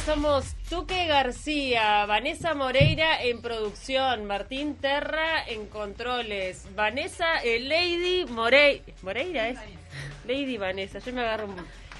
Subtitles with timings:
[0.00, 8.82] somos Tuque García, Vanessa Moreira en producción, Martín Terra en controles, Vanessa eh, Lady Morey
[9.02, 9.58] Moreira es.
[10.26, 11.56] Lady Vanessa, yo me agarro un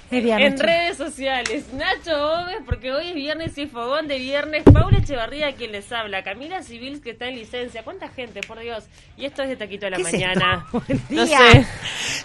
[0.09, 5.53] en redes sociales, Nacho Gómez, porque hoy es viernes y fogón de viernes, Paula Echevarría
[5.55, 8.85] quien les habla, Camila Civils que está en licencia, ¿cuánta gente, por Dios?
[9.17, 10.65] Y esto es de Taquito de la ¿Qué es mañana.
[10.65, 10.83] esto?
[10.87, 11.37] Buen No día.
[11.37, 11.65] sé.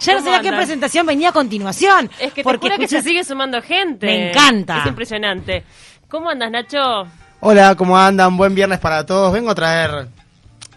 [0.00, 2.08] Ya no ¿Cómo sabía qué presentación venía a continuación.
[2.20, 4.06] Es que te porque juro que se escuchas- sigue sumando gente.
[4.06, 4.78] Me encanta.
[4.82, 5.64] Es impresionante.
[6.08, 7.06] ¿Cómo andas, Nacho?
[7.40, 8.36] Hola, ¿cómo andan?
[8.36, 9.32] Buen viernes para todos.
[9.32, 10.06] Vengo a traer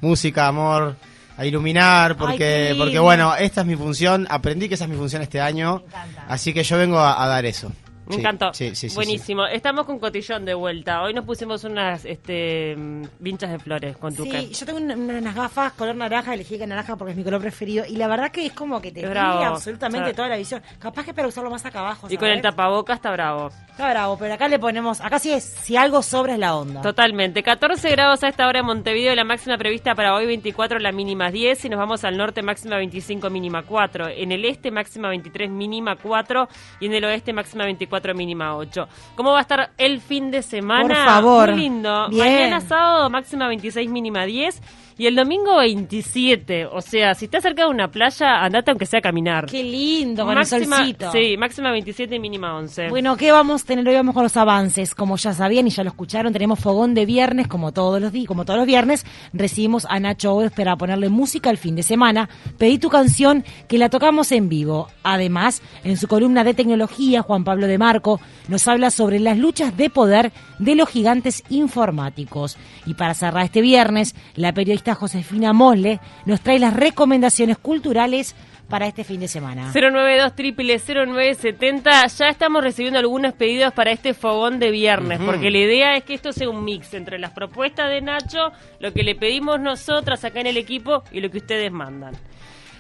[0.02, 0.96] música, amor,
[1.38, 4.28] a iluminar, porque, porque bueno, esta es mi función.
[4.30, 5.84] Aprendí que esa es mi función este año.
[6.28, 7.72] Así que yo vengo a, a dar eso.
[8.08, 8.54] Me Sí, encantó.
[8.54, 8.96] Sí, sí, sí, sí.
[8.96, 9.46] Buenísimo.
[9.48, 11.02] Estamos con Cotillón de vuelta.
[11.02, 12.76] Hoy nos pusimos unas este,
[13.20, 14.40] vinchas de flores con Tuca.
[14.40, 17.42] Sí, yo tengo una- unas gafas color naranja, elegí que naranja porque es mi color
[17.42, 17.84] preferido.
[17.88, 19.44] Y la verdad que es como que te cambia bravo.
[19.56, 20.62] absolutamente toda la visión.
[20.80, 22.08] Capaz que para usarlo más acá abajo.
[22.10, 22.44] y con el ¿sabes?
[22.52, 23.50] tapaboca está bravo.
[23.72, 25.02] Está bravo, pero acá le ponemos.
[25.02, 25.44] Acá sí es.
[25.44, 26.82] Si algo sobra es la onda.
[26.82, 27.42] Totalmente.
[27.44, 31.32] 14 grados a esta hora en Montevideo, la máxima prevista para hoy 24, la mínima
[31.32, 31.66] 10.
[31.66, 34.10] Y nos vamos al norte, máxima 25, mínima 4.
[34.10, 36.48] En el este, máxima 23, mínima 4.
[36.80, 38.88] Y en el oeste, máxima 24, mínima 8.
[39.16, 40.88] ¿Cómo va a estar el fin de semana?
[40.88, 41.52] Por favor.
[41.52, 42.10] Muy lindo.
[42.10, 42.26] Bien.
[42.26, 44.62] Mañana sábado, máxima 26, mínima 10.
[44.98, 46.68] Y el domingo 27.
[46.68, 49.46] O sea, si estás cerca de una playa, andate aunque sea a caminar.
[49.46, 51.12] Qué lindo, con máxima, el solcito.
[51.12, 52.90] Sí, máxima 27 y mínima 11.
[52.90, 53.96] Bueno, ¿qué vamos a tener hoy?
[53.96, 54.96] Vamos con los avances.
[54.96, 58.28] Como ya sabían y ya lo escucharon, tenemos fogón de viernes, como todos los días,
[58.28, 62.30] como todos los viernes, recibimos a Nacho Oves para ponerle música el fin de semana.
[62.58, 64.88] Pedí tu canción que la tocamos en vivo.
[65.04, 69.76] Además, en su columna de tecnología, Juan Pablo de Marco nos habla sobre las luchas
[69.76, 72.58] de poder de los gigantes informáticos.
[72.86, 78.36] Y para cerrar este viernes, la periodista Josefina Mosle nos trae las recomendaciones culturales
[78.70, 79.72] para este fin de semana.
[79.74, 85.96] 092 0970 Ya estamos recibiendo algunos pedidos para este fogón de viernes, porque la idea
[85.96, 89.60] es que esto sea un mix entre las propuestas de Nacho, lo que le pedimos
[89.60, 92.14] nosotras acá en el equipo y lo que ustedes mandan.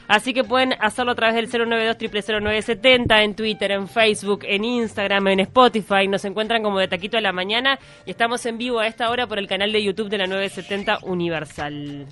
[0.08, 5.28] Así que pueden hacerlo a través del 092 0970 en Twitter, en Facebook, en Instagram,
[5.30, 6.08] en Spotify.
[6.08, 9.28] Nos encuentran como de Taquito a la Mañana y estamos en vivo a esta hora
[9.28, 12.06] por el canal de YouTube de la 970 Universal.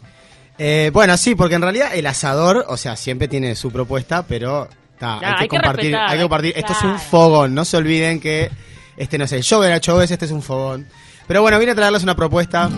[0.58, 4.68] Eh, bueno, sí, porque en realidad el asador, o sea, siempre tiene su propuesta, pero
[4.98, 5.96] ta, hay, que hay que compartir.
[5.96, 6.54] hay que compartir.
[6.56, 7.54] Esto es un fogón.
[7.54, 8.50] No se olviden que
[8.98, 10.88] este no es el show de Oves, este es un fogón.
[11.28, 12.70] Pero bueno, vine a traerles una propuesta.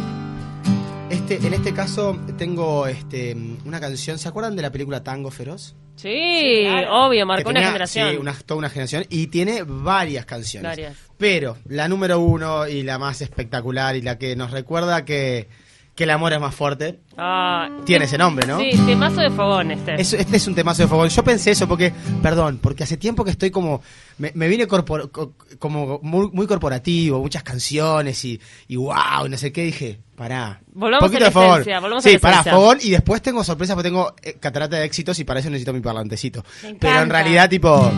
[1.28, 4.20] Este, en este caso tengo este, una canción.
[4.20, 5.76] ¿Se acuerdan de la película Tango Feroz?
[5.96, 7.08] Sí, claro.
[7.08, 8.12] obvio, marcó una generación.
[8.12, 9.06] Sí, una, toda una generación.
[9.10, 10.70] Y tiene varias canciones.
[10.70, 10.96] Varias.
[11.18, 15.48] Pero la número uno y la más espectacular y la que nos recuerda que,
[15.96, 18.60] que el amor es más fuerte, Ah, tiene ese nombre, ¿no?
[18.60, 20.00] Sí, temazo de fogón este.
[20.00, 21.10] Es- este es un temazo de fogón.
[21.10, 23.82] Yo pensé eso porque, perdón, porque hace tiempo que estoy como,
[24.20, 29.38] me, me vine corpor- co- como muy, muy corporativo, muchas canciones y, y wow, no
[29.38, 30.62] sé qué, dije, pará.
[30.74, 31.52] Volvamos Poquito a la de fogón.
[31.62, 32.54] esencia, volvamos a sí, la pará, esencia.
[32.54, 35.74] fogón y después tengo sorpresas porque tengo eh, catarata de éxitos y para eso necesito
[35.74, 36.44] mi parlantecito.
[36.64, 37.14] Me Pero en encanta.
[37.14, 37.92] realidad, tipo,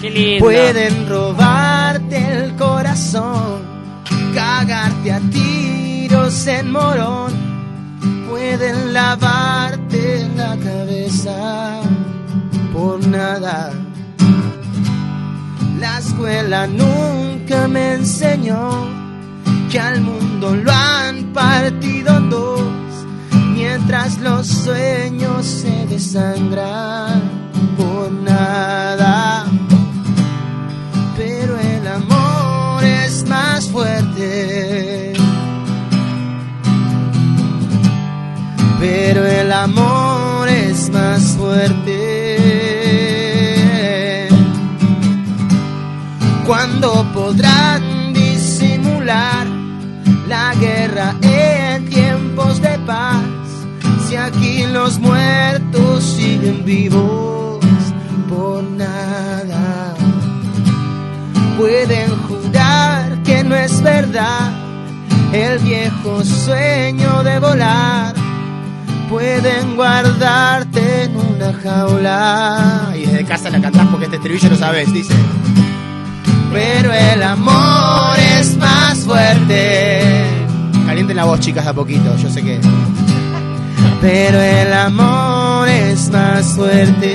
[0.00, 0.44] Qué lindo.
[0.44, 3.62] pueden robarte el corazón,
[4.34, 7.54] cagarte a tiros en morón
[8.28, 11.80] pueden lavarte la cabeza
[12.72, 13.72] por nada.
[15.78, 19.03] La escuela nunca me enseñó
[19.74, 22.62] que al mundo lo han partido dos,
[23.56, 27.20] mientras los sueños se desangran
[27.76, 29.46] por nada.
[31.16, 35.12] Pero el amor es más fuerte.
[38.78, 42.38] pero el amor es más fuerte.
[46.46, 49.43] Cuando podrán disimular la
[50.60, 53.22] guerra en tiempos de paz,
[54.08, 57.64] si aquí los muertos siguen vivos
[58.28, 59.94] por nada,
[61.56, 64.52] pueden jurar que no es verdad
[65.32, 68.14] el viejo sueño de volar
[69.14, 72.92] pueden guardarte en una jaula.
[72.96, 75.14] Y desde casa la cantás porque este estribillo lo sabes, dice.
[76.52, 80.43] Pero el amor es más fuerte.
[80.94, 82.60] Calienten la voz, chicas, de a poquito, yo sé que.
[84.00, 87.10] Pero el amor es más fuerte.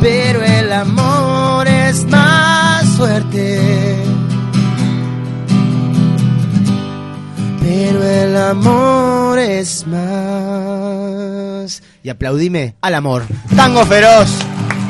[0.00, 3.96] Pero el amor es más fuerte.
[7.60, 11.82] pero el amor es más.
[12.04, 13.24] Y aplaudime al amor.
[13.56, 14.30] Tango feroz.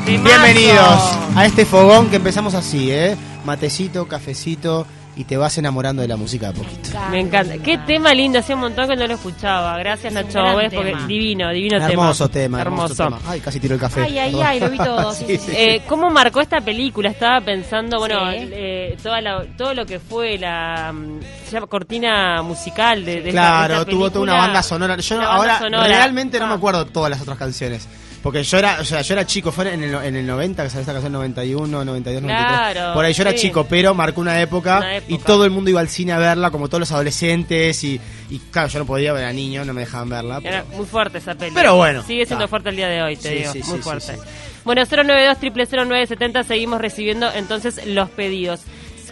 [0.05, 1.01] Bienvenidos
[1.35, 3.17] a este fogón que empezamos así, ¿eh?
[3.45, 4.87] Matecito, cafecito
[5.17, 6.89] y te vas enamorando de la música de a poquito.
[7.13, 7.57] Me encanta.
[7.59, 9.79] Qué tema lindo, hacía un montón que no lo escuchaba.
[9.79, 11.07] Gracias Es Nacho Oves, porque tema.
[11.07, 12.95] divino, divino Hermoso tema, hermoso.
[13.05, 13.19] Hermoso.
[13.21, 13.31] tema.
[13.33, 14.01] Ay, casi tiro el café.
[14.03, 15.13] Ay, ay, ay, lo vi todo.
[15.15, 15.53] Sí, sí, sí.
[15.55, 17.11] Eh, ¿Cómo marcó esta película?
[17.11, 18.39] Estaba pensando, bueno, Sí.
[18.51, 23.29] eh, toda la- todo lo que fue la mm, se llama cortina musical de, de
[23.29, 24.97] esta- Claro, esta tuvo toda una banda sonora.
[24.97, 25.87] Yo no- banda ahora sonora.
[25.87, 26.57] realmente no me Ah.
[26.57, 27.87] acuerdo todas las otras canciones.
[28.25, 30.71] Porque yo era, o sea, yo era chico, fue en el, en el 90, que
[30.71, 32.73] salió esta canción 91, 92, 93.
[32.73, 33.37] Claro, Por ahí yo era sí.
[33.37, 35.13] chico, pero marcó una época, Una época.
[35.15, 37.85] y todo el mundo iba al cine a verla, como todos los adolescentes.
[37.85, 38.01] Y,
[38.31, 40.41] y claro, yo no podía ver a niños, no me dejaban verla.
[40.41, 41.53] pero- Era muy fuerte esa peli.
[41.55, 42.49] Pero bueno, Sigue siendo está.
[42.51, 43.53] fuerte el día de hoy, te Sí, digo.
[43.53, 44.19] sí, muy fuerte.
[44.65, 45.37] Bueno, 092
[45.71, 48.63] 0970 seguimos recibiendo entonces los pedidos.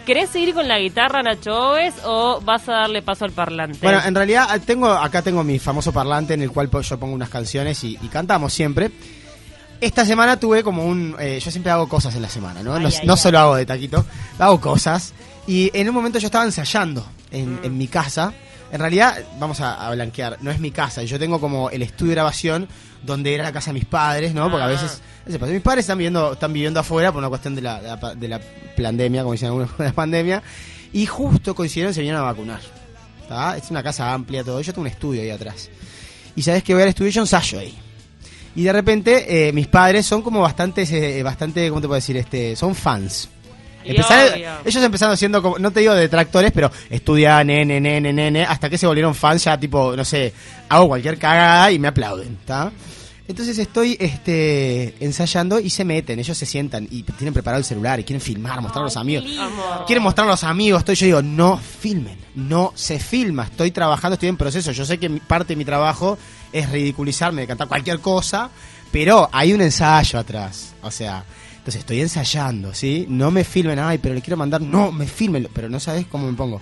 [0.05, 3.79] ¿Querés seguir con la guitarra, Nacho Oves, o vas a darle paso al parlante?
[3.81, 7.13] Bueno, en realidad ah, tengo acá tengo mi famoso parlante en el cual yo pongo
[7.13, 8.91] unas canciones y, y cantamos siempre.
[9.79, 11.15] Esta semana tuve como un...
[11.19, 12.73] eh, yo siempre hago cosas en la semana, ¿no?
[12.73, 13.19] Ay, no ay, no ay.
[13.19, 14.05] solo hago de taquito,
[14.39, 15.13] hago cosas.
[15.47, 17.59] Y en un momento yo estaba ensayando en, Mm.
[17.65, 18.33] en mi casa.
[18.73, 21.03] En realidad, vamos a, a blanquear, no es mi casa.
[21.03, 22.67] Yo tengo como el estudio de grabación
[23.03, 24.49] donde era la casa de mis padres, ¿no?
[24.49, 24.69] Porque a Ah.
[24.69, 25.01] veces...
[25.25, 28.13] Mis padres están viviendo, están viviendo afuera por una cuestión de la, de la, pa-
[28.15, 28.41] de la
[28.75, 30.43] pandemia, como dicen algunos, de la pandemia.
[30.91, 32.59] Y justo coincidieron se vinieron a vacunar.
[33.29, 33.55] ¿tá?
[33.55, 34.59] Es una casa amplia, todo.
[34.59, 35.69] Yo tengo un estudio ahí atrás.
[36.35, 37.73] Y sabes que voy al estudio y yo ensayo ahí.
[38.55, 42.17] Y de repente, eh, mis padres son como bastante, eh, bastante, ¿cómo te puedo decir?
[42.17, 43.29] Este, son fans.
[43.91, 44.33] Empezaron-
[44.65, 48.77] ellos empezaron siendo como, no te digo detractores, pero estudian, nene, nene, nene, hasta que
[48.77, 50.33] se volvieron fans ya tipo, no sé,
[50.69, 52.71] hago cualquier cagada y me aplauden, ¿está?
[53.25, 57.97] Entonces estoy este, ensayando y se meten, ellos se sientan y tienen preparado el celular
[57.99, 59.25] y quieren filmar, mostrar a los amigos.
[59.87, 64.15] Quieren mostrar a los amigos, estoy yo digo, no filmen, no se filma, estoy trabajando,
[64.15, 66.17] estoy en proceso, yo sé que parte de mi trabajo
[66.51, 68.49] es ridiculizarme, de cantar cualquier cosa,
[68.91, 71.23] pero hay un ensayo atrás, o sea,
[71.63, 73.05] entonces estoy ensayando, ¿sí?
[73.07, 76.29] No me filmen, ay, pero le quiero mandar, no, me filmen, pero no sabes cómo
[76.29, 76.59] me pongo.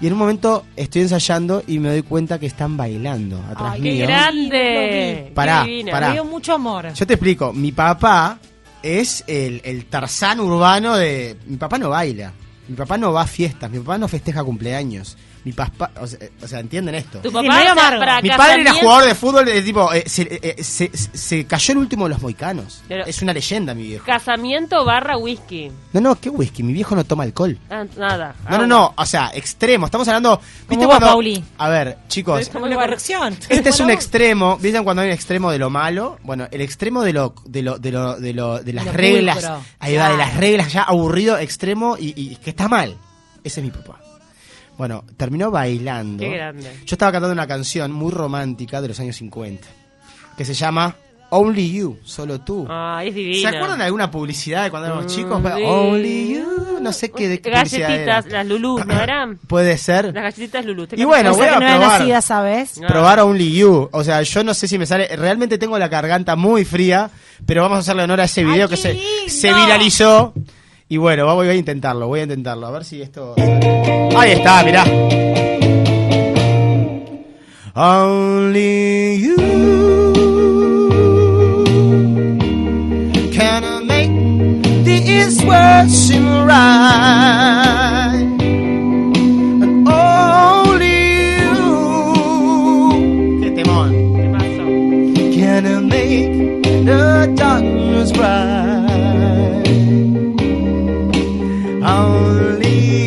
[0.00, 3.82] Y en un momento estoy ensayando y me doy cuenta que están bailando atrás Ay,
[3.82, 4.04] ¡Qué mío.
[4.04, 5.30] grande!
[5.32, 6.08] Pará, Qué pará.
[6.08, 6.92] Me dio mucho amor.
[6.92, 8.40] Yo te explico, mi papá
[8.82, 11.36] es el, el tarzán urbano de...
[11.46, 12.32] Mi papá no baila,
[12.72, 15.16] mi papá no va a fiestas, mi papá no festeja cumpleaños.
[15.44, 17.18] Mi papá, o sea, o sea, ¿entienden esto?
[17.18, 17.98] Tu Sí, papá amargo.
[17.98, 21.44] para Mi padre era jugador de fútbol, de tipo, eh, se, eh, eh, se- se
[21.46, 22.84] cayó el último de los moicanos.
[22.86, 24.04] Pero- es una leyenda, mi viejo.
[24.06, 25.72] Casamiento barra whisky.
[25.94, 27.58] No, no, qué whisky, mi viejo no toma alcohol.
[27.68, 28.36] Ah, nada.
[28.48, 29.86] No, no, no, o sea, extremo.
[29.86, 30.40] Estamos hablando.
[30.68, 31.42] ¿Viste vos, cuando- Pauli.
[31.58, 33.36] A ver, chicos, Como la corrección.
[33.48, 34.58] este es un extremo.
[34.58, 36.20] ¿Vieron cuando hay un extremo de lo malo?
[36.22, 39.38] Bueno, el extremo de lo, de lo, de lo, de lo, de las Lo reglas.
[39.38, 39.60] pulcro.
[39.80, 42.96] Ahí va, de las reglas ya aburrido, extremo y, y que está mal.
[43.44, 44.00] Ese es mi papá.
[44.78, 46.22] Bueno, terminó bailando.
[46.24, 46.70] Qué grande.
[46.86, 49.68] Yo estaba cantando una canción muy romántica de los años 50
[50.36, 50.96] que se llama
[51.30, 52.66] Only You, solo tú.
[52.68, 53.50] Ay, es divina.
[53.50, 55.42] ¿Se acuerdan de alguna publicidad de cuando éramos Mm, chicos?
[55.56, 55.62] sí.
[55.62, 58.38] Only You, no sé qué de qué publicidad Galletitas, era.
[58.38, 59.36] las Lulú, ¿no eran?
[59.46, 60.06] Puede ser.
[60.06, 60.86] Las galletitas Lulú.
[60.86, 62.00] ¿te Y bueno, voy que a no era probar.
[62.00, 62.80] nacida, ¿sabes?
[62.82, 62.86] Ah.
[62.86, 63.88] Probar Only You.
[63.92, 65.06] O sea, yo no sé si me sale.
[65.16, 67.10] Realmente tengo la garganta muy fría,
[67.46, 70.32] pero vamos a hacerle honor a ese video Ay, que se viralizó.
[70.92, 72.66] Y bueno, voy a intentarlo, voy a intentarlo.
[72.66, 73.34] A ver si esto.
[74.14, 74.84] Ahí está, mirá.
[77.74, 79.36] Only you
[83.32, 84.12] can make
[84.84, 87.91] these words seem right.
[102.64, 103.01] Only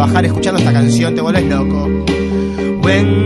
[0.00, 1.84] trabajar escuchando esta canción, te vuelves loco.
[2.82, 3.19] When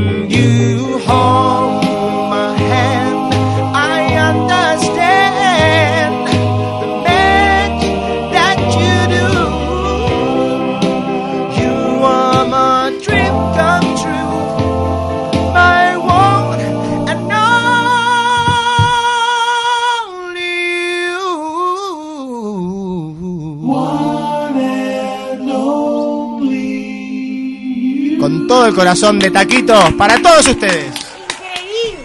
[28.75, 30.93] el corazón de taquitos para todos ustedes.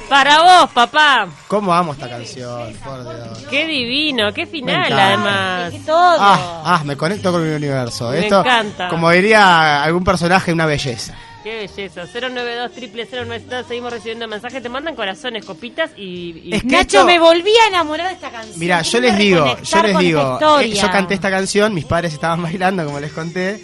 [0.08, 1.28] Para vos, papá.
[1.48, 2.72] ¿Cómo amo esta canción?
[2.84, 3.46] Por Dios.
[3.50, 5.72] Qué divino, qué final, además.
[5.72, 6.18] Que todo.
[6.20, 8.12] Ah, ah, me conecto con mi universo.
[8.12, 8.88] Me Esto, encanta.
[8.88, 11.16] como diría algún personaje, una belleza.
[11.44, 12.06] Qué belleza.
[12.06, 14.62] 092 triple 092 Seguimos recibiendo mensajes.
[14.62, 16.40] Te mandan corazones, copitas y.
[16.44, 18.60] y- Es que Nacho, esto- me volví a enamorar de esta canción.
[18.60, 22.42] Mira, yo les digo, yo les digo, eh, yo canté esta canción, mis padres estaban
[22.44, 23.60] bailando, como les conté.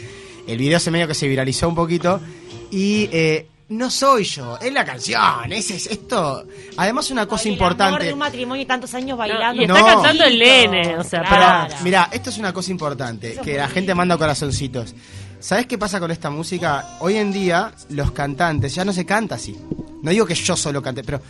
[0.47, 2.19] El video se medio que se viralizó un poquito.
[2.75, 5.51] Y eh, no soy yo, es la canción.
[5.51, 6.43] Es, es esto.
[6.77, 8.05] Además, una cosa Ay, el amor importante.
[8.07, 9.61] de un matrimonio y tantos años bailando.
[9.61, 9.85] y está No.
[9.85, 13.95] cantando el nene, o sea, Pero, mira, esto es una cosa importante, que la gente
[13.95, 14.93] manda corazoncitos.
[15.39, 16.97] ¿Sabes qué pasa con esta música?
[16.99, 19.55] Hoy en día, los cantantes ya no se canta así.
[20.01, 21.21] No digo que yo solo cante, pero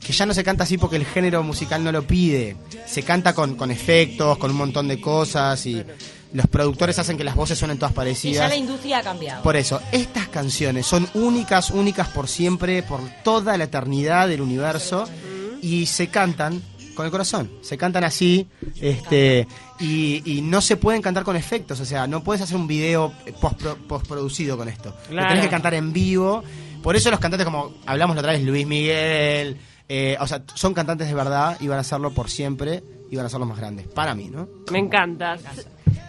[0.00, 2.56] que ya no se canta así porque el género musical no lo pide.
[2.86, 5.82] Se canta con, con efectos, con un montón de cosas y
[6.32, 8.48] los productores hacen que las voces suenen todas Y ya parecidas.
[8.50, 9.42] la industria ha cambiado.
[9.42, 15.08] Por eso, estas canciones son únicas, únicas por siempre, por toda la eternidad del universo,
[15.62, 16.62] y se cantan
[16.94, 18.48] con el corazón, se cantan así,
[18.80, 19.46] este,
[19.78, 23.12] y, y no se pueden cantar con efectos, o sea, no puedes hacer un video
[23.40, 25.28] postpro- postproducido con esto, lo Claro.
[25.28, 26.42] tenés que cantar en vivo,
[26.82, 29.56] por eso los cantantes como hablamos la otra vez, Luis Miguel,
[29.88, 33.26] eh, o sea, son cantantes de verdad y van a hacerlo por siempre y van
[33.26, 34.48] a ser los más grandes, para mí, ¿no?
[34.72, 35.38] Me encanta.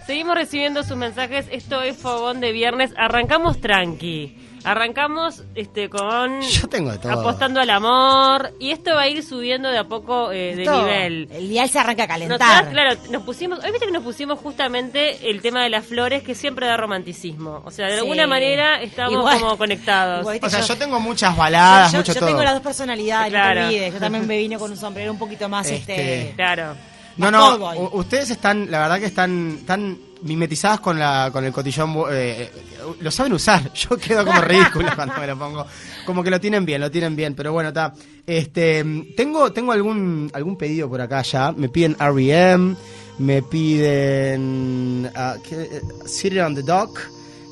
[0.01, 1.45] Se- Seguimos recibiendo sus mensajes.
[1.51, 2.91] Esto es Fogón de Viernes.
[2.97, 4.35] Arrancamos tranqui.
[4.65, 7.13] Arrancamos este con Yo tengo de todo.
[7.13, 11.29] apostando al amor y esto va a ir subiendo de a poco eh, de nivel.
[11.31, 12.69] El dial se arranca a Nosotras, calentar.
[12.73, 16.35] claro, nos pusimos, hoy viste que nos pusimos justamente el tema de las flores que
[16.35, 17.61] siempre da romanticismo.
[17.63, 17.99] O sea, de Sí.
[17.99, 20.21] alguna manera estamos Igual- como conectados.
[20.21, 22.27] igual- O sea, yo tengo muchas baladas, yo, mucho yo todo.
[22.29, 23.61] tengo las dos personalidades, no Claro.
[23.61, 23.93] te olvides.
[23.93, 25.93] Yo también me vine con un sombrero un poquito más Este,
[26.23, 26.35] este.
[26.35, 26.75] Claro.
[27.19, 31.95] No, no, ustedes están, la verdad que están tan mimetizadas con la con el cotillón,
[32.11, 32.51] eh, eh,
[32.99, 33.73] lo saben usar.
[33.73, 35.65] Yo quedo como ridículo cuando me lo pongo.
[36.05, 37.93] Como que lo tienen bien, lo tienen bien, pero bueno, está.
[38.25, 38.85] Este,
[39.17, 41.51] tengo tengo algún algún pedido por acá ya.
[41.51, 42.75] Me piden R.E.M.,
[43.19, 45.11] me piden
[45.47, 45.61] ¿qué?
[45.61, 46.99] Eh, City on the Dock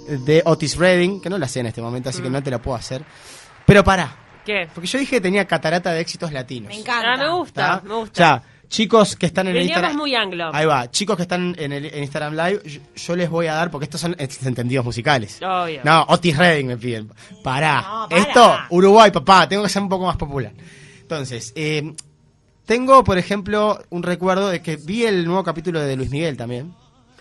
[0.07, 2.62] de Otis Redding, que no la sé en este momento, así que no te la
[2.62, 3.03] puedo hacer.
[3.65, 4.69] Pero pará, ¿Qué?
[4.74, 6.69] porque yo dije que tenía catarata de éxitos latinos.
[6.69, 7.13] Me encanta.
[7.13, 8.12] Ah, me gusta, me gusta.
[8.12, 9.97] O sea, chicos que están en el Veníamos Instagram.
[9.97, 10.50] muy anglo.
[10.53, 13.53] Ahí va, chicos que están en, el, en Instagram Live, yo, yo les voy a
[13.53, 15.39] dar, porque estos son entendidos musicales.
[15.41, 15.81] Obvio.
[15.83, 17.09] No, Otis Redding me piden.
[17.43, 17.81] Pará.
[17.81, 18.21] No, para.
[18.21, 20.53] Esto, Uruguay, papá, tengo que ser un poco más popular.
[21.01, 21.93] Entonces, eh,
[22.65, 26.74] tengo, por ejemplo, un recuerdo de que vi el nuevo capítulo de Luis Miguel también.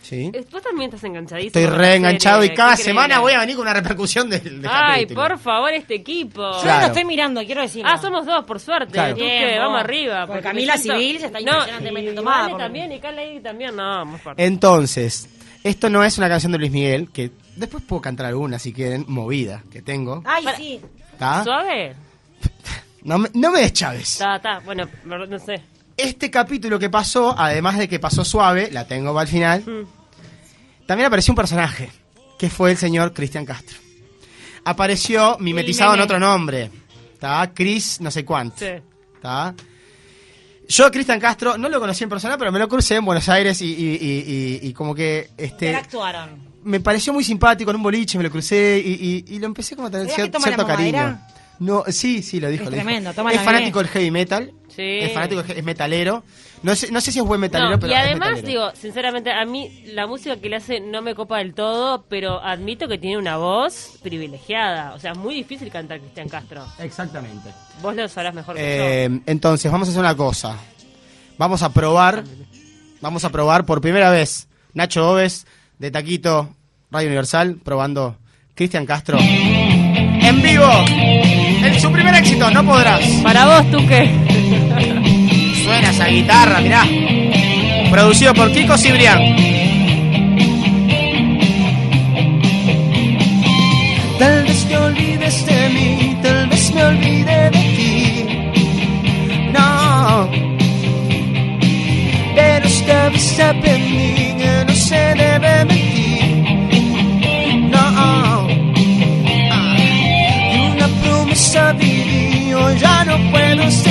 [0.08, 0.30] Sí.
[0.52, 1.48] Vos también estás enganchadísimo.
[1.48, 5.20] Estoy reenganchado y cada semana voy a venir con una repercusión del, del Ay, capítulo.
[5.28, 6.42] por favor, este equipo.
[6.42, 6.74] Yo Claro.
[6.74, 7.82] no lo estoy mirando, quiero decir.
[7.84, 8.92] Ah, somos dos, por suerte.
[8.92, 9.14] Claro.
[9.14, 10.20] Tú que vamos arriba.
[10.26, 13.22] Porque porque Camila siento- Civil ya está no, impresionantemente y tomada Vale también, y Carla
[13.42, 14.44] también, no, fuerte.
[14.44, 15.28] Entonces,
[15.64, 19.04] esto no es una canción de Luis Miguel, que después puedo cantar alguna si quieren,
[19.08, 20.22] movida, que tengo.
[20.24, 20.80] Ay, Para- sí.
[21.12, 21.42] ¿Está?
[21.42, 21.94] ¿Suave?
[23.02, 24.14] No me, no me des Chávez.
[24.14, 25.62] Está, está, bueno, no sé.
[25.96, 30.86] Este capítulo que pasó, además de que pasó suave, la tengo para el final, Mm.
[30.86, 31.90] también apareció un personaje,
[32.38, 33.78] que fue el señor Cristian Castro.
[34.64, 36.70] Apareció mimetizado en otro nombre.
[37.14, 37.50] ¿Está?
[37.54, 38.56] Chris no sé cuánto.
[38.58, 38.66] Sí.
[39.14, 39.54] ¿Está?
[40.68, 43.62] Yo, Cristian Castro, no lo conocí en persona, pero me lo crucé en Buenos Aires
[43.62, 43.98] y, y-
[44.62, 46.30] y- y- como que este, Interactuaron.
[46.64, 49.90] me pareció muy simpático en un boliche, me lo crucé y, lo empecé como a
[49.92, 51.20] tener ¿Sabías cier- que toma la cierto cariño.
[51.60, 52.64] No, sí, sí, lo dijo.
[52.64, 52.84] Es lo dijo.
[52.84, 54.52] tremendo, toma es fanático del heavy metal.
[54.76, 54.98] Sí.
[55.00, 56.22] Es fanático, es metalero.
[56.62, 59.44] No sé, no sé si es buen metalero, No, pero y además, digo, sinceramente, a
[59.46, 63.16] mí la música que le hace no me copa del todo, pero admito que tiene
[63.16, 64.92] una voz privilegiada.
[64.94, 66.62] O sea, es muy difícil cantar Cristian Castro.
[66.78, 67.50] Exactamente.
[67.80, 68.66] Vos lo sabrás mejor que yo.
[68.66, 70.58] Eh, entonces, vamos a hacer una cosa.
[71.38, 72.24] Vamos a probar,
[73.00, 75.46] vamos a probar por primera vez Nacho Oves
[75.78, 76.54] de Taquito
[76.90, 78.18] Radio Universal probando
[78.54, 79.18] Cristian Castro
[80.26, 80.68] en vivo.
[80.88, 83.00] En su primer éxito, no podrás.
[83.22, 84.25] Para vos, tú qué.
[85.82, 86.84] Esa guitarra, mirá.
[87.90, 89.20] producido por Kiko Cibrián.
[94.18, 98.26] Tal vez te olvides de mí, tal vez me olvide de ti.
[99.52, 100.28] No,
[102.34, 106.36] pero esta vez aprendí que no se debe mentir.
[107.70, 108.46] No, ah,
[110.52, 113.85] y una promesa viví, hoy ya no puedo seguir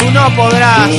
[0.00, 0.90] su No Podrás.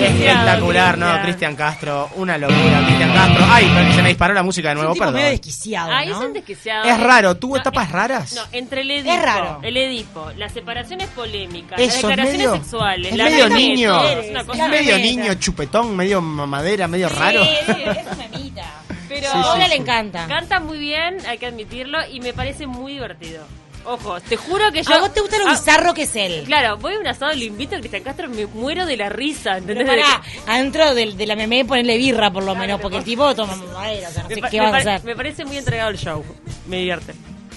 [0.00, 1.22] Espectacular, ¿no?
[1.22, 1.56] Cristian.
[1.56, 2.82] Castro, una locura.
[2.86, 3.44] Cristian Castro.
[3.48, 5.30] Ay, pero se me disparó la música de nuevo, un tipo medio perdón.
[5.32, 6.18] desquiciado, Ahí ¿no?
[6.20, 6.86] son desquiciados.
[6.88, 8.32] Es raro, ¿tuvo No, etapas es- raras?
[8.34, 9.58] No, entre el Edipo, Es raro.
[9.62, 13.54] el Edipo, las separaciones polémicas, Eso, las es declaraciones medio, sexuales, es la medio de
[13.54, 14.04] niño.
[14.04, 17.42] es una cosa Es medio niño, chupetón, medio mamadera, medio raro.
[17.42, 17.68] Es
[18.32, 18.64] memita.
[19.08, 19.70] Pero Sí, sí, Ahora sí.
[19.70, 20.26] le encanta.
[20.28, 23.44] canta muy bien, hay que admitirlo, y me parece muy divertido.
[23.88, 24.94] Ojo, te juro que yo...
[24.94, 26.42] ¿A vos te gusta lo Ah, bizarro que es él?
[26.44, 29.58] Claro, voy a un asado, lo invito a Cristian Castro, me muero de la risa,
[29.66, 30.04] Pero ¿entendés?
[30.04, 34.10] pará, adentro de, la meme ponerle birra por lo menos, porque el tipo toma madera,
[34.10, 35.04] o sea, no me, sé qué vas a hacer.
[35.04, 36.22] me parece muy entregado el show,
[36.66, 37.14] me divierte.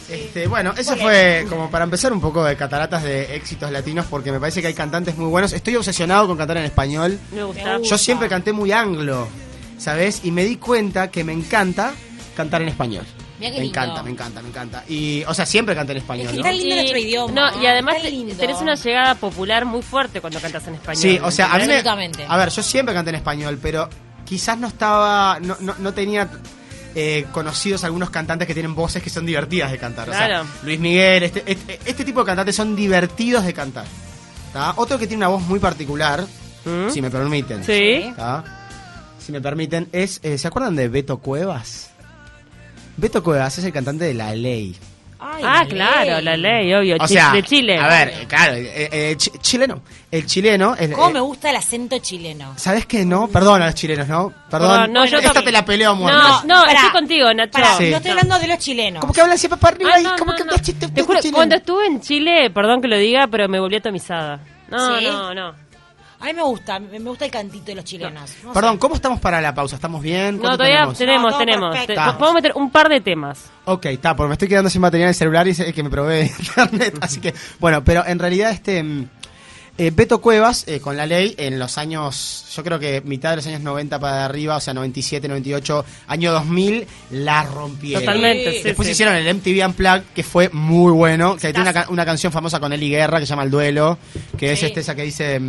[0.10, 4.32] Este, bueno, eso fue como para empezar un poco de cataratas de éxitos latinos, porque
[4.32, 5.52] me parece que hay cantantes muy buenos.
[5.52, 7.20] Estoy obsesionado con cantar en español.
[7.32, 7.80] Me gusta.
[7.82, 9.28] Yo siempre canté muy anglo,
[9.78, 10.22] ¿sabes?
[10.24, 11.94] Y me di cuenta que me encanta
[12.36, 13.06] cantar en español.
[13.42, 13.70] Qué Me lindo.
[13.82, 14.84] encanta, me encanta, me encanta.
[14.88, 16.44] Y, o sea, siempre canté en español, Es que ¿no?
[16.46, 17.34] está lindo nuestro idioma.
[17.52, 21.02] No, y además te- tenés una llegada popular muy fuerte cuando cantas en español.
[21.02, 22.26] Sí, o sea, a mí me, Absolutamente.
[22.28, 23.90] A ver, yo siempre canté en español, pero
[24.26, 26.30] quizás no estaba, no, no, no tenía
[26.96, 30.10] eh, conocidos algunos cantantes que tienen voces que son divertidas de cantar.
[30.10, 30.44] O Claro.
[30.44, 33.86] sea, Luis Miguel, este, este, este tipo de cantantes son divertidos de cantar.
[34.54, 34.74] ¿tá?
[34.76, 36.26] Otro que tiene una voz muy particular,
[36.66, 36.90] ¿Mm?
[36.92, 37.64] si me permiten.
[37.64, 38.12] Sí.
[38.16, 38.44] ¿tá?
[39.20, 41.91] Si me permiten, es, eh, ¿se acuerdan de Beto Cuevas?
[43.02, 44.76] Beto Cuevas es el cantante de La Ley.
[45.24, 46.24] Ay, Ah, la claro, ley.
[46.24, 46.98] la ley, obvio.
[47.00, 47.78] O sea, de Chile.
[47.78, 49.82] A ver, eh, claro, eh, eh, chi- chileno.
[50.10, 50.76] El chileno.
[50.76, 52.54] El, ¿Cómo eh, me gusta el acento chileno?
[52.58, 53.06] ¿Sabes qué?
[53.06, 54.34] No, perdón a los chilenos, ¿no?
[54.50, 54.70] Perdón.
[54.72, 56.20] Perdón, no, yo Esta te la peleo a muerte.
[56.20, 56.74] No, no, Pará.
[56.74, 57.52] estoy contigo, Nacho.
[57.52, 57.90] Pará, Sí.
[57.92, 59.02] no estoy hablando de los chilenos.
[59.02, 60.52] ¿Cómo que hablan siempre para arriba Ah, no, cómo no, que no.
[60.52, 61.36] hablas chiste- Te juro, chileno?
[61.38, 64.40] cuando estuve en Chile, perdón que lo diga, pero me volví atomizada.
[64.70, 65.06] No, ¿Sí?
[65.06, 65.54] no, no.
[66.22, 68.30] A mí me gusta, me gusta el cantito de los chilenos.
[68.44, 68.80] No Perdón, sé.
[68.80, 69.76] ¿cómo estamos para la pausa?
[69.76, 70.36] ¿Estamos bien?
[70.36, 70.98] No, ¿Cuánto todavía tenemos?
[70.98, 71.76] tenemos, tenemos.
[71.88, 72.16] Te- Estamos.
[72.16, 73.40] podemos meter un par de temas.
[73.66, 75.82] Ok, está, porque me estoy quedando sin batería en el celular y es el que
[75.84, 76.96] me provee internet.
[77.02, 78.84] Así que, bueno, pero en realidad este...
[78.84, 79.08] mm,
[79.78, 83.38] eh, Beto Cuevas, eh, con la ley, en los años, yo creo que mitad de
[83.38, 88.04] los años 90 para arriba, o sea, 97, 98, año 2000, la rompieron.
[88.04, 88.92] Totalmente, sí, Después sí.
[88.92, 92.60] hicieron el MTV Unplugged, que fue muy bueno, que tiene una, ca- una canción famosa
[92.60, 93.98] con Eli Guerra que se llama El Duelo,
[94.38, 95.40] que es este, esa que dice...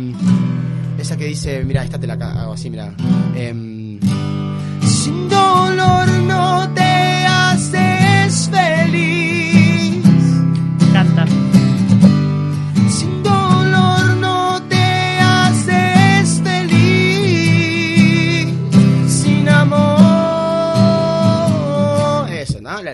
[1.03, 2.93] Esa que dice, mira, esta te la hago así, mira.
[3.35, 3.72] Em,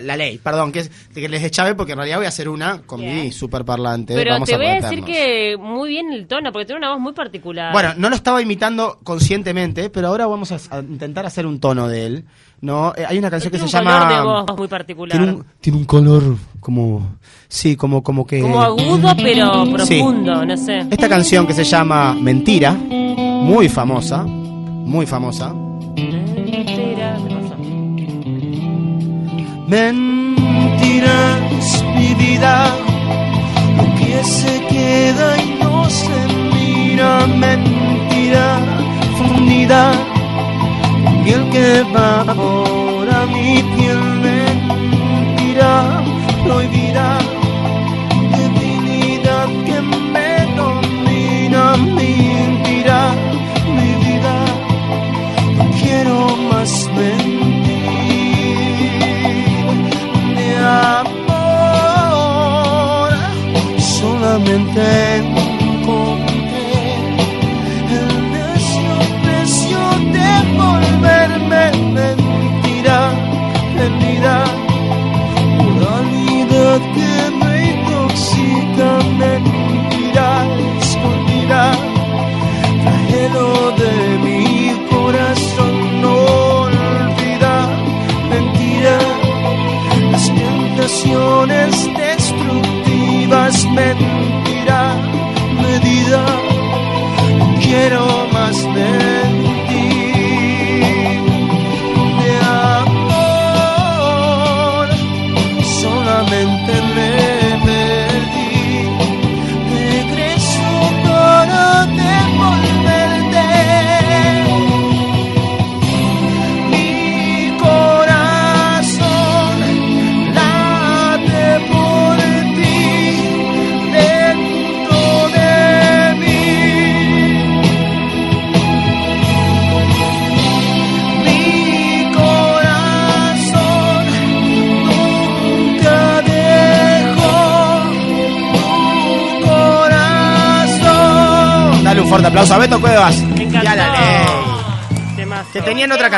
[0.10, 2.82] La, ley, perdón, que, es, que les echabe porque en realidad voy a hacer una
[2.82, 4.16] con mi super parlante.
[4.16, 7.00] Pero Vamos te voy a decir que muy bien el tono, porque tiene una voz
[7.00, 7.72] muy particular.
[7.72, 11.88] Bueno, no lo estaba imitando conscientemente, pero ahora vamos a, a intentar hacer un tono
[11.88, 12.26] de él.
[12.62, 12.94] ¿no?
[12.98, 14.00] Eh, hay una canción que tiene se un llama.
[14.00, 15.18] color de voz muy particular.
[15.18, 16.24] Tiene un, tiene un color
[16.60, 17.18] como.
[17.48, 18.42] Sí, como, como que.
[18.42, 20.00] Como agudo, pero Sí.
[20.00, 20.80] profundo, no sé.
[20.90, 25.54] Esta canción que se llama Mentira, muy famosa, muy famosa.
[29.70, 31.14] Mentiras,
[31.96, 32.76] mi vida,
[33.78, 36.10] lo que se queda y no se
[36.56, 37.28] mira.
[37.28, 38.58] Mentira,
[39.16, 39.92] fundida,
[41.24, 44.00] piel que va ahora mi piel.
[44.24, 46.02] Mentira,
[46.44, 47.19] prohibida.
[64.80, 65.39] shame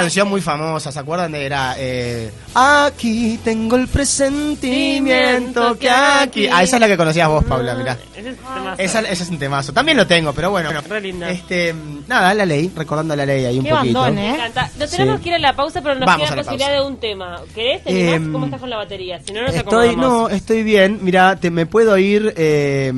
[0.01, 1.31] canción muy famosa, ¿se acuerdan?
[1.31, 1.75] de Era.
[1.77, 6.47] Eh, Aquí tengo el presentimiento que aquí.
[6.47, 7.97] Ah, esa es la que conocías vos, Paula, mirá.
[8.15, 8.81] Ese es temazo.
[8.81, 9.73] Esa, ese es un temazo.
[9.73, 10.69] También lo tengo, pero bueno.
[10.87, 11.29] Re linda.
[11.29, 11.73] Este,
[12.07, 13.99] nada, la ley, recordando la ley ahí un Qué poquito.
[14.01, 14.33] bandón, Me ¿eh?
[14.35, 14.69] encanta.
[14.77, 15.23] No tenemos Sí.
[15.23, 16.81] que ir a la pausa, pero nos Vamos queda a la posibilidad pausa.
[16.83, 17.39] de un tema.
[17.55, 17.81] ¿Querés?
[17.85, 19.19] Em, ¿Cómo estás con la batería?
[19.25, 20.29] Si no, nos Estoy, acomodamos.
[20.31, 20.99] no, estoy bien.
[21.01, 22.33] Mira, te, me puedo ir.
[22.37, 22.91] eh,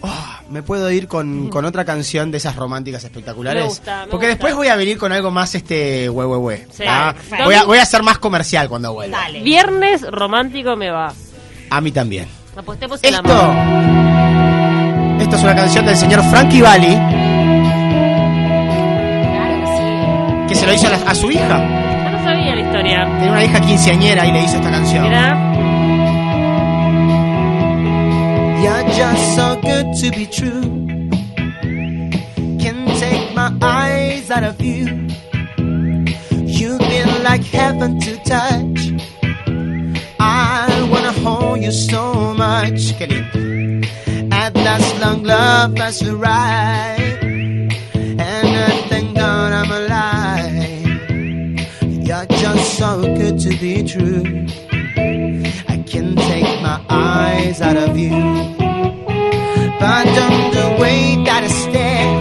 [0.00, 3.62] oh, me puedo ir con, con otra canción de esas románticas espectaculares.
[3.62, 4.28] Me gusta, me porque gusta.
[4.28, 7.12] después voy a venir con algo más este hue, hue, hue, Sí, ¿ah?
[7.14, 7.44] perfecto.
[7.44, 9.18] voy, a, voy a ser más comercial cuando vuelva.
[9.18, 9.40] Dale.
[9.42, 11.12] Viernes romántico me va.
[11.70, 12.26] A mí también.
[12.56, 13.32] Apostemos el Esto.
[13.32, 15.22] amor.
[15.22, 16.94] Esto es una canción del señor Frankie Valli
[19.32, 20.48] Claro que sí.
[20.48, 21.58] que se lo hizo a, la- a su hija.
[22.04, 23.04] Yo no sabía la historia.
[23.18, 25.04] Tenía una hija quinceañera y le hizo esta canción.
[25.04, 25.53] Mirá.
[28.64, 30.64] You're just so good to be true.
[32.62, 34.86] Can't take my eyes out of you.
[36.56, 38.80] You've been like heaven to touch.
[40.18, 42.96] I wanna hold you so much.
[42.96, 44.32] Qué lindo.
[44.32, 47.22] At last, long love has arrived,
[47.94, 50.86] and I thank God I'm alive.
[52.08, 54.63] You're just so good to be true.
[55.94, 58.10] I can't take my eyes out of you,
[59.78, 60.06] but
[60.58, 62.20] the way that I stare,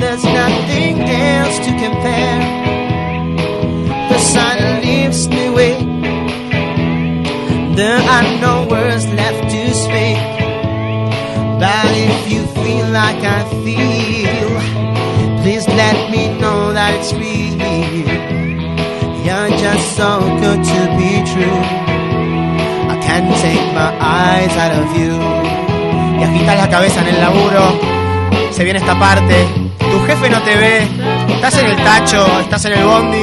[0.00, 2.40] there's nothing else to compare.
[4.10, 5.74] The sun lifts me away.
[7.76, 10.18] There are no words left to speak.
[11.62, 14.50] But if you feel like I feel,
[15.42, 17.54] please let me know that it's real.
[19.24, 21.75] You're just so good to be true.
[23.46, 24.52] Take my eyes.
[26.18, 27.78] Y agitas la cabeza en el laburo.
[28.50, 29.46] Se viene esta parte.
[29.78, 30.88] Tu jefe no te ve.
[31.28, 33.22] Estás en el tacho, estás en el bondi.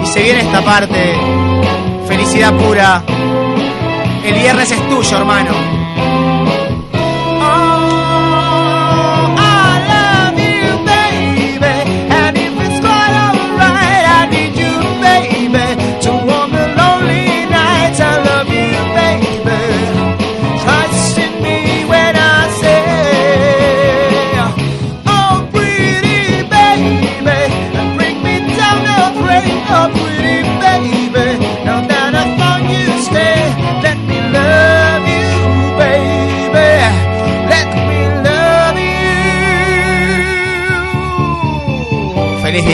[0.00, 1.12] Y se viene esta parte.
[2.06, 3.02] Felicidad pura.
[4.24, 5.83] El viernes es tuyo, hermano.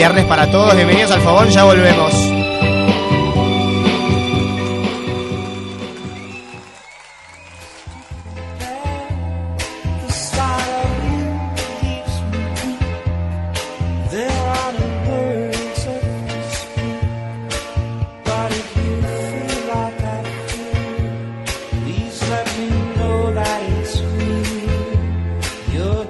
[0.01, 0.75] Viernes para todos.
[0.75, 1.49] Bienvenidos al Fogón.
[1.51, 2.11] Ya volvemos.
[22.31, 24.85] Let me know that it's real.
[25.73, 26.05] You're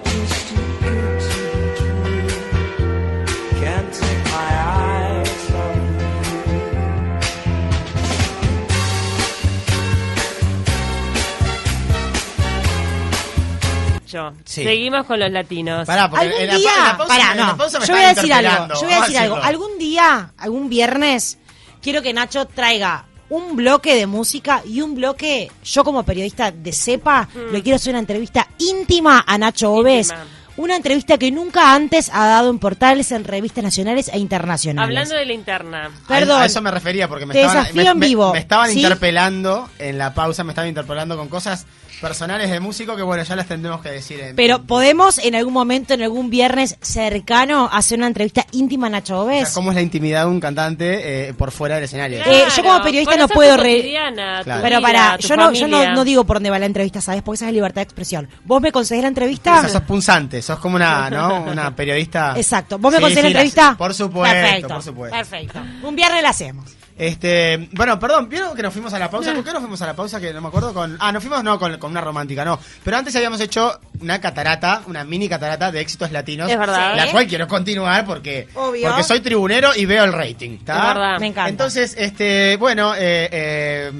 [14.52, 14.64] Sí.
[14.66, 15.88] Seguimos con los latinos.
[15.88, 17.58] Pará, porque Algún en la, día, en la pausa, pará, en la no.
[17.58, 18.50] pausa me Yo voy a decir algo.
[18.50, 18.74] interpelando.
[18.76, 19.36] Yo voy a Vamos decir algo.
[19.36, 19.50] decirlo.
[19.50, 21.38] Algún día, algún viernes,
[21.82, 26.74] quiero que Nacho traiga un bloque de música y un bloque, yo como periodista de
[26.74, 30.10] CEPA, le quiero hacer una entrevista íntima a Nacho Oves.
[30.10, 30.26] Íntima.
[30.58, 34.86] Una entrevista que nunca antes ha dado en portales, en revistas nacionales e internacionales.
[34.86, 35.90] Hablando de la interna.
[36.10, 36.40] Perdón.
[36.42, 38.40] A, a eso me refería porque me Te estaban, desafío me- en me- vivo, me
[38.40, 38.82] estaban ¿sí?
[38.82, 41.66] interpelando en la pausa, me estaban interpelando con cosas
[42.02, 44.20] personales de músico que bueno, ya las tendremos que decir.
[44.20, 48.90] En, Pero podemos en algún momento, en algún viernes cercano, hacer una entrevista íntima a
[48.90, 49.50] Nacho O sea, Oves.
[49.54, 52.20] ¿Cómo es la intimidad de un cantante eh, por fuera del escenario?
[52.26, 54.44] Eh, yo como periodista no puedo re- Claro.
[54.62, 57.00] Pero vida, para, tu yo no, yo no, no digo por dónde va la entrevista,
[57.02, 57.22] ¿sabes?
[57.22, 58.28] Porque esa es libertad de expresión.
[58.46, 59.70] ¿Vos me concedés la O sea, entrevista?
[59.70, 61.44] sos punzante, sos como una, ¿no?
[61.44, 62.34] Una periodista.
[62.36, 62.78] Exacto.
[62.80, 63.76] ¿Vos me Sí, concedés la entrevista?
[63.78, 64.68] Por supuesto, Perfecto.
[64.68, 65.18] por supuesto.
[65.18, 65.60] Perfecto.
[65.84, 66.66] Un viernes la hacemos.
[67.02, 69.34] Este, bueno, perdón, ¿vieron que nos fuimos a la pausa?
[69.34, 70.22] ¿Por qué nos fuimos a la pausa?
[70.22, 70.98] Que no me acuerdo con.
[71.00, 72.60] Ah, nos fuimos no con, con una romántica, no.
[72.84, 76.52] Pero antes habíamos hecho una catarata, una mini catarata de éxitos latinos.
[76.52, 76.96] Es verdad.
[76.96, 78.88] La cual quiero continuar porque, Obvio.
[78.88, 80.60] porque soy tribunero y veo el rating.
[80.60, 80.76] ¿tá?
[80.76, 81.20] Es verdad.
[81.20, 81.50] Me encanta.
[81.50, 83.92] Entonces, este, bueno, eh, eh,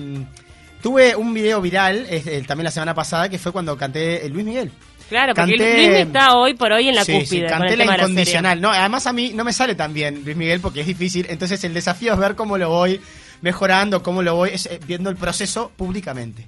[0.84, 4.72] tuve un video viral eh, también la semana pasada que fue cuando canté Luis Miguel.
[5.12, 7.42] Claro, porque Canté- Luis está hoy por hoy en la Sí, sí, cúspide.
[7.50, 8.62] con canté el la tema de la incondicional.
[8.62, 11.28] no, además a mí no me sale tan bien Luis Miguel porque es difícil.
[11.30, 13.02] Entonces el desafío es ver cómo lo voy
[13.42, 16.48] mejorando, cómo lo voy es, eh, viendo el proceso públicamente.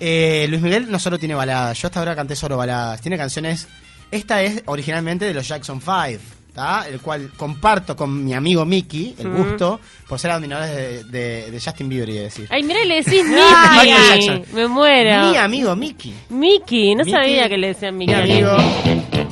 [0.00, 3.00] Eh, Luis Miguel no solo tiene baladas, yo hasta ahora canté solo baladas.
[3.00, 3.68] Tiene canciones.
[4.10, 6.20] Esta es originalmente de los Jackson 5.
[6.54, 6.86] ¿Tá?
[6.88, 11.60] El cual comparto con mi amigo Mickey el gusto por ser admiradores de, de- de
[11.60, 12.46] Justin Bieber y decir.
[12.50, 13.88] Ay, mira, le decís Mickey.
[13.90, 14.44] Jackson.
[14.52, 15.30] Me muero.
[15.30, 16.14] Mi amigo Mickey.
[16.30, 18.42] Mickey, no Mickey, sabía que le decían Mi Mickey.
[18.42, 18.56] amigo.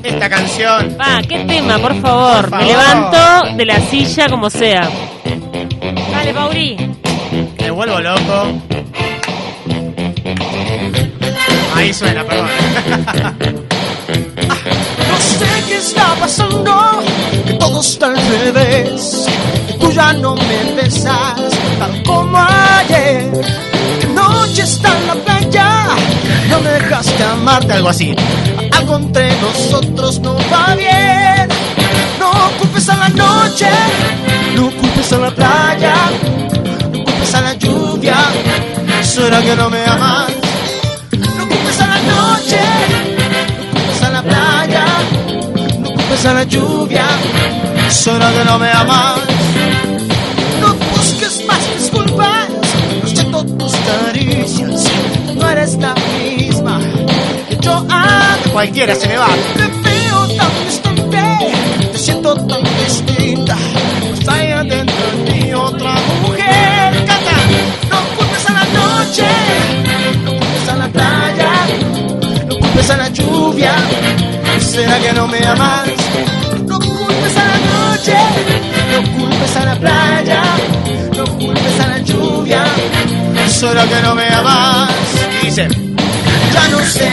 [0.03, 0.95] Esta canción.
[0.99, 2.51] Pa, qué tema, por favor.
[2.51, 4.91] Por Me levanto de la silla como sea.
[6.11, 6.77] Dale, Pauri.
[7.61, 8.63] Me vuelvo loco.
[11.75, 12.49] Ahí suena, perdón.
[15.23, 17.03] sé qué está pasando,
[17.47, 19.27] que todo está al revés.
[19.81, 21.41] Tú ya no me besas
[21.79, 23.31] tal como ayer.
[24.01, 25.87] Que noche está en la playa,
[26.51, 27.73] no me dejaste amarte.
[27.73, 28.15] Algo así.
[28.73, 31.49] Algo entre nosotros no va bien.
[32.19, 33.69] No culpes a la noche,
[34.55, 35.95] no culpes a la playa,
[36.93, 38.17] no culpes a la lluvia.
[39.03, 40.32] ¿Será que no me amas?
[46.25, 47.05] A la lluvia.
[47.89, 49.19] ¿Será que no me amas?
[50.61, 52.49] No busques más disculpas,
[53.03, 54.85] no siento tus caricias.
[55.35, 56.81] No eres la misma
[57.49, 58.53] que yo antes.
[58.53, 59.29] Cualquiera se me va.
[59.57, 63.57] Te veo tan distante, te siento tan distinta.
[64.15, 67.05] Pues hay adentro de mí otra mujer.
[67.05, 67.37] Canta,
[67.91, 69.27] no culpes a la noche,
[70.25, 71.51] no culpes a la playa,
[72.49, 73.75] no culpes a la lluvia.
[74.73, 75.87] ¿Será que no me amas?
[76.67, 78.15] No culpes a la noche,
[78.91, 80.43] no culpes a la playa,
[81.15, 82.65] no culpes a la lluvia.
[83.51, 84.91] Solo que no me amas.
[85.43, 85.69] Dice.
[86.55, 87.11] Ya no sé,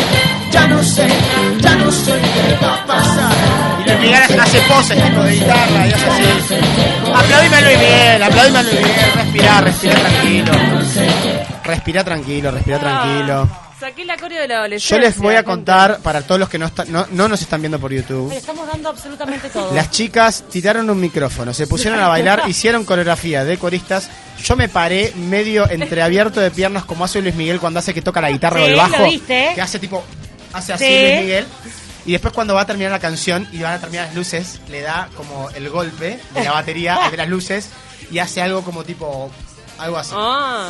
[0.53, 1.07] ya no sé,
[1.59, 3.33] ya no sé qué va a pasar.
[3.81, 6.55] Y Luis Miguel hace poses tipo de guitarra y hace así.
[7.13, 9.11] Aplaudime a Luis Miguel, aplaudime a Luis Miguel.
[9.15, 10.51] Respirá, respirá tranquilo.
[11.65, 13.68] Respira tranquilo, respira tranquilo.
[13.99, 14.97] Saqué la coreo de la adolescencia.
[14.97, 17.79] Yo les voy a contar, para todos los que no, no, no nos están viendo
[17.79, 18.29] por YouTube.
[18.29, 19.73] Le estamos dando absolutamente todo.
[19.73, 24.09] Las chicas tiraron un micrófono, se pusieron a bailar, hicieron coreografía de coristas.
[24.41, 28.21] Yo me paré medio entreabierto de piernas como hace Luis Miguel cuando hace que toca
[28.21, 28.97] la guitarra o Sí, el bajo.
[28.99, 29.51] lo viste.
[29.53, 30.01] Que hace tipo,
[30.53, 30.91] hace así Sí.
[30.91, 31.45] Luis Miguel.
[32.05, 34.79] Y después cuando va a terminar la canción y van a terminar las luces, le
[34.81, 37.69] da como el golpe de la batería, el de las luces,
[38.09, 39.29] y hace algo como tipo,
[39.79, 40.13] algo así.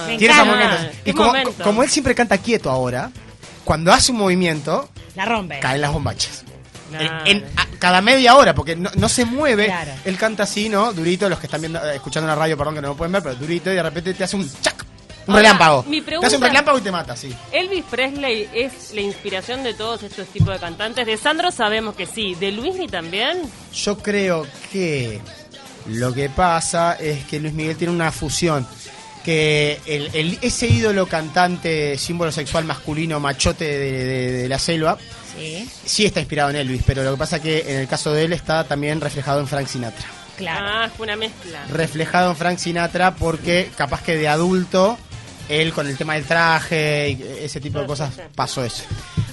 [0.07, 0.79] Me Tiene esos momentos.
[1.05, 1.63] Y como, momento.
[1.63, 3.11] como él siempre canta quieto ahora,
[3.63, 5.59] cuando hace un movimiento, La rompe.
[5.59, 6.43] caen las bombachas.
[6.89, 7.19] Claro.
[7.25, 9.67] En- en- a- cada media hora, porque no, no se mueve.
[9.67, 9.91] Claro.
[10.05, 10.91] Él canta así, ¿no?
[10.91, 13.21] Durito, los que están viendo, eh, escuchando la radio, perdón que no lo pueden ver,
[13.21, 14.83] pero durito y de repente te hace un chac,
[15.27, 15.83] un Ahora, relámpago.
[15.83, 17.31] mi Te hace un pregunta- relámpago y te mata, sí.
[17.51, 21.05] Elvis Presley es la inspiración de todos estos tipos de cantantes.
[21.05, 22.33] De Sandro sabemos que sí.
[22.33, 23.43] ¿De Luismi también?
[23.71, 25.21] Yo creo que
[25.85, 28.65] lo que pasa es que Luis Miguel tiene una fusión.
[29.23, 34.97] Que el, el- ese ídolo cantante, símbolo sexual masculino, machote de, de- de la selva,
[35.37, 38.23] Sí, sí está inspirado en Elvis, pero lo que pasa que en el caso de
[38.25, 40.05] él está también reflejado en Frank Sinatra.
[40.37, 40.65] claro.
[40.67, 41.63] Ah, fue una mezcla.
[41.69, 44.97] reflejado en Frank Sinatra porque capaz que de adulto
[45.49, 48.83] él con el tema del traje y ese tipo de cosas pasó eso.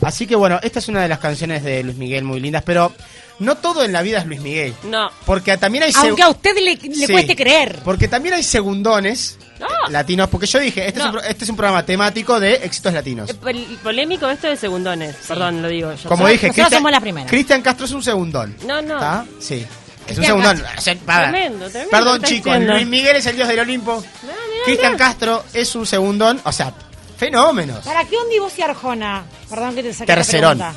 [0.02, 2.92] Así que bueno, esta es una de las canciones de Luis Miguel muy lindas, pero
[3.38, 4.74] no todo en la vida es Luis Miguel.
[4.84, 5.10] No.
[5.24, 7.80] Porque también hay Aunque a usted le, le Sí, cueste creer.
[7.84, 9.66] Porque también hay segundones No.
[9.90, 12.92] latinos, porque yo dije, este, es un, pro- este es un programa temático de éxitos
[12.92, 13.30] latinos.
[13.30, 15.16] Eh, pol- Polémico esto de segundones.
[15.28, 16.08] Perdón, lo digo yo.
[16.08, 17.26] Como dije, Cristian- somos la primera.
[17.26, 18.56] Cristian Castro es un segundón.
[18.66, 18.94] No, no.
[18.94, 19.26] ¿Está?
[19.40, 19.66] Sí.
[20.08, 20.62] Es un segundón.
[20.82, 22.72] Tremendo, tremendo, Perdón, chicos, diciendo.
[22.74, 24.02] Luis Miguel es el dios del Olimpo.
[24.22, 26.72] Mirá, Cristian Castro es un segundón, o sea,
[27.16, 27.84] fenómenos.
[27.84, 29.24] ¿Para qué onda y vos y Arjona?
[29.48, 30.58] Perdón que te saque Tercerón.
[30.58, 30.74] la.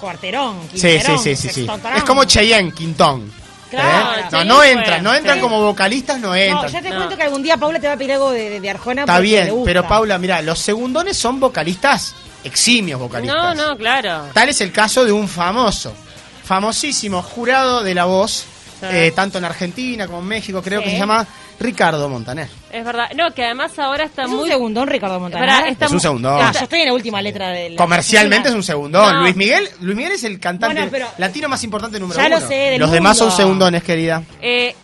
[0.00, 1.54] Cuarterón, Sí, sí, quinterón, sí, sí, sí.
[1.54, 1.96] sextonterón.
[1.98, 3.32] Es como Cheyenne, Quintón.
[3.70, 4.22] Claro, ¿Eh?
[4.24, 4.70] No, Cheyenne no fue.
[4.72, 5.40] entran, no entran Sí.
[5.42, 6.68] como vocalistas, no No, entran.
[6.72, 6.96] ya te No.
[6.96, 9.02] cuento que algún día Paula te va a pedir algo de, de- de Arjona.
[9.02, 9.64] Está bien, gusta.
[9.64, 13.56] pero Paula, mira, los segundones son vocalistas eximios No, vocalistas.
[13.56, 14.26] no, claro.
[14.34, 15.94] Tal es el caso de un famoso,
[16.44, 18.44] famosísimo jurado de la voz,
[18.90, 18.96] Sí.
[18.96, 21.26] eh, tanto en Argentina como en México, creo que se llama
[21.60, 22.48] Ricardo Montaner.
[22.72, 23.10] Es verdad.
[23.14, 24.48] No, que además ahora está Es un muy...
[24.48, 25.68] segundón, Ricardo Montaner.
[25.68, 26.40] Está Es un segundón.
[26.42, 27.76] Ah, yo estoy en la última letra del.
[27.76, 29.14] Comercialmente es un segundón.
[29.14, 29.20] No.
[29.22, 32.38] Luis Miguel, Luis Miguel es el cantante Bueno, pero- latino más importante número Ya lo
[32.38, 32.48] uno.
[32.48, 34.22] sé, del Los demás son segundones, querida.
[34.40, 34.74] Eh,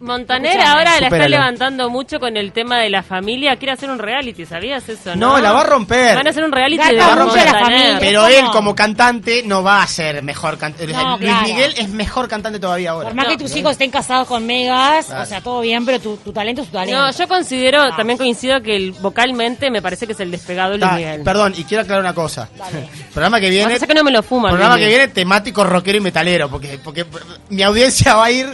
[0.00, 3.56] Montaner Escuchame, ahora la está levantando mucho con el tema de la familia.
[3.56, 5.16] Quiere hacer un reality, ¿sabías eso?
[5.16, 6.14] No, No, la va a romper.
[6.14, 7.44] Van a hacer un reality Gata de La va a romper.
[7.44, 7.96] la familia.
[7.98, 8.32] Pero ¿Cómo?
[8.32, 10.92] él como cantante no va a ser mejor cantante.
[10.92, 11.46] No, Luis claro.
[11.48, 13.08] Miguel es mejor cantante todavía ahora.
[13.08, 13.30] Por más No.
[13.32, 15.22] que tus hijos estén casados con megas, Claro.
[15.22, 16.96] o sea, todo bien, pero tu, tu talento es tu talento.
[17.00, 20.78] No, yo considero, también coincido que el, vocalmente me parece que es el despegado de
[20.78, 21.22] Luis Miguel.
[21.22, 22.48] perdón, y quiero aclarar una cosa.
[22.56, 22.88] Dale.
[23.12, 24.50] programa que viene, que no me lo fuman.
[24.52, 27.04] programa Luis que viene temático rockero y metalero, porque, porque
[27.48, 28.46] mi audiencia va a ir,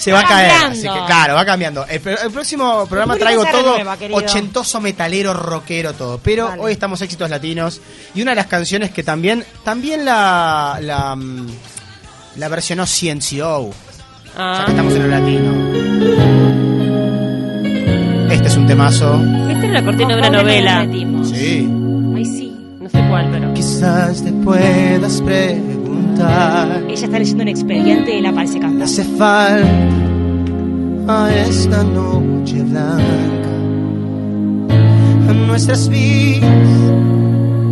[0.00, 0.52] se va, Va a caer.
[0.70, 1.84] Así que claro, va cambiando.
[1.86, 3.76] El, el próximo programa traigo todo
[4.12, 6.18] ochentoso, metalero, rockero, todo.
[6.24, 7.82] Pero hoy estamos éxitos latinos
[8.14, 11.48] y una de las canciones que también, también la, la, mm,
[12.36, 13.72] la versionó CNCO.
[14.38, 14.56] Ah.
[14.60, 15.52] Ya que estamos en lo latino.
[18.32, 19.20] Este es un temazo.
[19.50, 20.86] Esta es la cortina de una novela.
[21.24, 21.68] Sí.
[22.16, 22.56] Ay, sí.
[22.80, 23.52] No sé cuál, pero.
[23.52, 25.79] Quizás te puedas preguntar.
[26.88, 28.84] Ella está leyendo un expediente y él aparece cantando.
[28.84, 29.66] hace falta
[31.08, 33.50] a esta noche blanca.
[35.28, 36.50] A nuestras vidas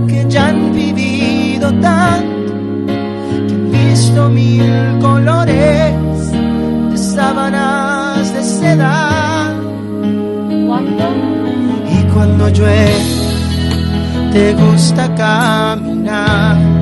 [0.08, 2.52] que ya han vivido tanto
[3.46, 6.32] que han visto mil colores
[6.90, 9.54] de sábanas de seda.
[11.90, 12.92] Y cuando llueve
[14.32, 16.77] te gusta caminar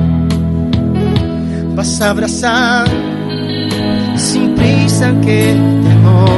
[1.77, 2.87] vas a abrazar
[4.15, 6.36] sin prisa que te mojes.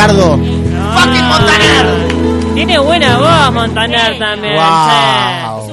[0.00, 0.38] Ricardo.
[0.94, 2.54] ¡Fucking Montaner!
[2.54, 4.54] Tiene buena voz Montaner también.
[4.54, 5.69] ¡Wow!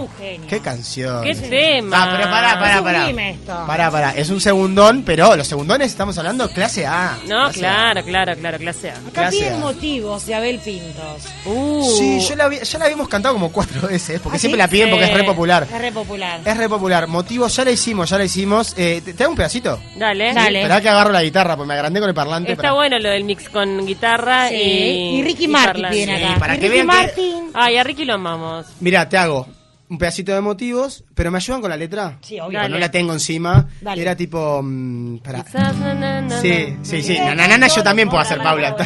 [0.47, 1.23] ¡Qué canción!
[1.23, 2.03] ¿Qué tema?
[2.03, 3.63] Ah, pero pará, pará, esto.
[3.67, 4.11] Pará, pará.
[4.15, 7.17] Es un segundón, pero los segundones estamos hablando clase A.
[7.27, 7.69] No, Clase A.
[7.93, 8.95] claro, claro, claro, clase A.
[9.09, 11.23] Acá piden motivos de Abel Pintos.
[11.45, 14.57] Uh, Sí, yo la había- ya la habíamos cantado como cuatro veces, porque ¿Ah, siempre
[14.57, 14.59] sí?
[14.59, 15.67] la piden porque es re popular.
[15.71, 16.39] Es re popular.
[16.43, 17.07] Es re popular.
[17.07, 18.73] Motivos, ya la hicimos, ya la hicimos.
[18.77, 19.79] Eh, ¿te, te hago un pedacito?
[19.95, 20.33] Dale.
[20.33, 20.61] Dale.
[20.61, 22.51] Esperá que agarro la guitarra, porque me agrandé con el parlante.
[22.53, 22.73] Está pará.
[22.73, 24.55] bueno lo del mix con guitarra Sí.
[24.55, 25.17] y.
[25.19, 25.97] Y Ricky Martin parlante.
[25.97, 26.39] viene Sí, acá.
[26.39, 27.51] para Y que Ricky vean que- Martin.
[27.53, 28.65] Ay, a Ricky lo amamos.
[28.79, 29.47] Mira, te hago
[29.89, 32.17] un pedacito de motivos, pero ¿me ayudan con la letra?
[32.21, 32.67] Sí, obvio.
[32.67, 33.67] No la tengo encima.
[33.81, 34.01] Dale.
[34.01, 34.61] Era tipo.
[34.63, 35.43] mm, pará.
[35.43, 36.83] Quizás, na, na, na, Sí, na.
[36.85, 37.17] sí, sí.
[37.17, 38.75] Nanana yo también puedo hacer, Paula.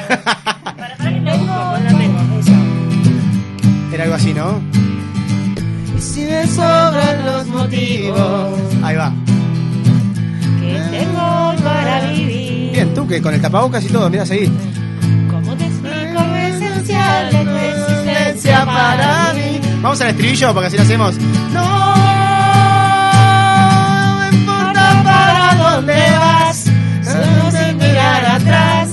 [3.93, 4.61] Era algo así, ¿no?
[5.97, 9.11] Y si me sobran los motivos, Ahí va.
[10.59, 12.71] Que tengo para vivir.
[12.71, 14.49] Bien, tú que con el tapabocas y todo, mira, seguí.
[15.29, 19.50] ¿Cómo te explico lo esencial de tu existencia para para mí?
[19.81, 21.17] Vamos al estribillo porque así lo hacemos.
[21.17, 21.61] No
[24.31, 26.65] importa para dónde vas,
[27.03, 28.89] solo sin mirar atrás.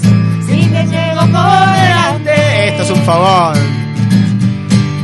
[0.47, 3.57] Si te llego por delante, Esto es un favor.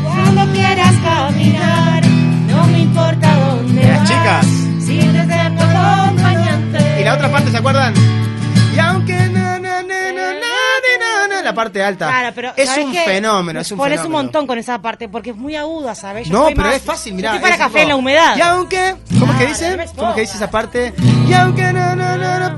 [0.03, 2.03] Cuando quieras caminar,
[2.49, 4.09] no me importa dónde Las vas.
[4.09, 4.47] chicas.
[4.87, 7.01] Si te acompañante.
[7.01, 7.93] Y la otra parte, ¿se acuerdan?
[11.55, 12.09] La parte alta.
[12.09, 14.19] Claro, pero es ¿sabés un fenómeno, es un Pones fenómeno.
[14.19, 16.29] un montón con esa parte porque es muy aguda, ¿sabes?
[16.29, 17.29] Yo No, pero más- es fácil, yo mirá.
[17.31, 18.37] Estoy para es café tipo, en la humedad.
[18.37, 19.77] Y aunque, ¿cómo es que Ah, dice?
[19.77, 20.93] no ¿Cómo es que dice esa parte?
[21.29, 22.55] Y aunque no, no, no, no.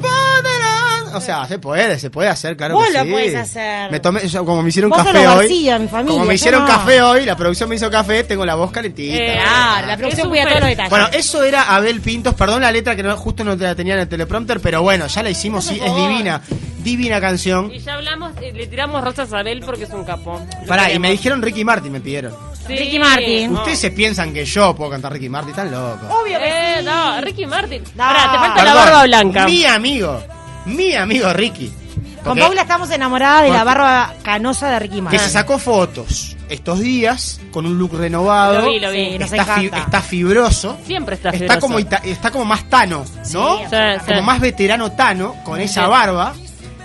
[1.15, 3.11] O sea, se puede, se puede hacer, claro Vos que lo sí.
[3.11, 3.91] podés hacer.
[3.91, 5.37] Me tomé, yo, como me hicieron Vos café hoy.
[5.39, 6.67] García, mi familia, como me yo hicieron no.
[6.69, 9.17] café hoy, la producción me hizo café, tengo la voz calentita.
[9.17, 9.41] Eh,
[9.87, 10.91] la producción cuida todos los detalles.
[10.91, 13.95] Bueno, eso era Abel Pintos, perdón la letra que no, justo no te la tenía
[13.95, 16.43] en el teleprompter, pero bueno, ya la hicimos, sí, es divina,
[16.87, 17.71] divina canción.
[17.75, 20.41] Y ya hablamos, eh, le tiramos rosas a Abel porque es un capo.
[20.63, 22.33] Lo Pará, y me dijeron Ricky Martin, me pidieron.
[22.67, 22.77] Sí.
[22.77, 23.53] Ricky Martin.
[23.53, 23.59] No.
[23.61, 26.09] Ustedes se piensan que yo puedo cantar Ricky Martin, están locos.
[26.11, 26.85] Obvio que Eh, sí.
[26.85, 27.83] no, Ricky Martin.
[27.95, 28.05] No.
[28.05, 29.47] Pará, te falta la Perdón, barba blanca.
[29.47, 30.23] Mi amigo,
[30.67, 31.73] mi amigo Ricky.
[32.17, 35.21] Con Porque- Paula estamos enamoradas de la barba canosa de Ricky Que Martin.
[35.21, 38.63] se sacó fotos estos días con un look renovado.
[38.63, 39.11] Lo vi, lo vi.
[39.13, 39.85] Sí, nos está, fi- encanta.
[39.85, 40.77] está fibroso.
[40.85, 41.61] Siempre está Está fibroso.
[41.61, 43.59] como, ita- está como más tano, ¿no?
[43.59, 43.77] Sí, Sí,
[44.07, 44.25] como sí.
[44.27, 45.89] más veterano tano, con esa Sí.
[45.91, 46.35] barba,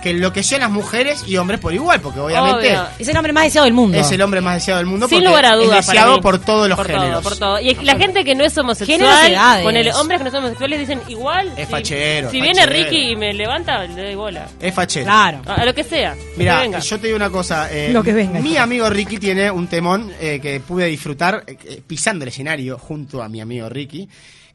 [0.02, 2.86] que enloqueció a las mujeres y hombres por igual, porque obviamente Obvio.
[2.98, 3.96] Es el hombre más deseado del mundo.
[3.98, 5.08] es el hombre más deseado del mundo.
[5.08, 5.78] Sin lugar a dudas.
[5.80, 7.10] Es deseado por todos los por géneros.
[7.10, 7.60] Todo, por todo.
[7.60, 11.00] Y la gente que no es homosexual, con el hombres que no son homosexuales dicen
[11.08, 11.52] igual.
[11.56, 12.84] Es si- fachero, Si es viene fachero.
[12.84, 14.48] Ricky y me levanta, le doy bola.
[14.60, 15.06] Es fachero.
[15.06, 15.42] Claro.
[15.46, 16.14] A, a lo que sea.
[16.36, 17.68] Mira, yo te digo una cosa.
[17.72, 21.80] eh, Lo que venga, Mi amigo Ricky tiene un temón eh, que pude disfrutar eh,
[21.86, 24.08] pisando el escenario junto a mi amigo Ricky.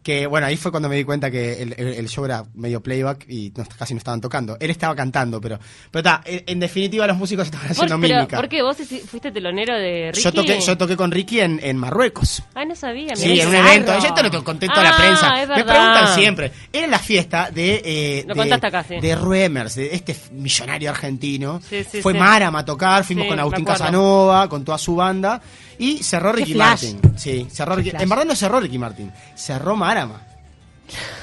[0.07, 2.81] Que bueno, ahí fue cuando me di cuenta que el, el- el show era medio
[2.81, 4.55] playback y no- casi no estaban tocando.
[4.57, 5.59] Él estaba cantando, pero.
[5.91, 8.37] Pero está, en, en definitiva los músicos estaban haciendo pero, mímica.
[8.37, 10.23] ¿Por qué vos fuiste telonero de Ricky?
[10.23, 12.41] Yo toqué, yo toqué con Ricky en, en Marruecos.
[12.55, 13.17] Ah, no sabía.
[13.17, 13.99] Sí, en un evento.
[13.99, 15.41] Yo te lo conté toda la Ah, prensa.
[15.41, 16.51] es Me preguntan siempre.
[16.71, 17.81] Era la fiesta de.
[17.83, 19.01] eh, Lo de, acá, sí.
[19.01, 21.59] De Ruemers, de este millonario argentino.
[21.69, 22.19] Sí, sí, Fue sí.
[22.19, 23.65] Marama a tocar, fuimos con Agustín.
[23.65, 25.41] Casanova, con toda su banda.
[25.79, 26.55] Y cerró Ricky.
[26.55, 26.99] Martin.
[27.15, 27.91] Sí, cerró Ricky.
[27.97, 29.11] En verdad no cerró Ricky Martin.
[29.35, 30.21] Cerró Marama.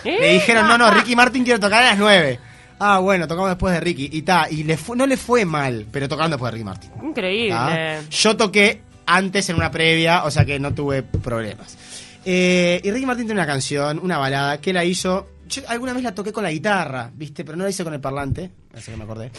[0.04, 0.18] ¿Eh?
[0.20, 2.38] Le dijeron, no, no, Ricky Martin quiere tocar a las 9.
[2.78, 4.10] Ah, bueno, tocamos después de Ricky.
[4.12, 6.90] Y ta, y le no le fue mal, pero tocaron después de Ricky Martin.
[7.02, 7.50] Increíble.
[7.50, 8.00] ¿tá?
[8.10, 11.76] Yo toqué antes en una previa, o sea que no tuve problemas.
[12.24, 15.28] Eh, y Ricky Martin tiene una canción, una balada, que la hizo.
[15.48, 17.44] Yo alguna vez la toqué con la guitarra, ¿viste?
[17.44, 19.30] Pero no la hice con el parlante, así que me acordé.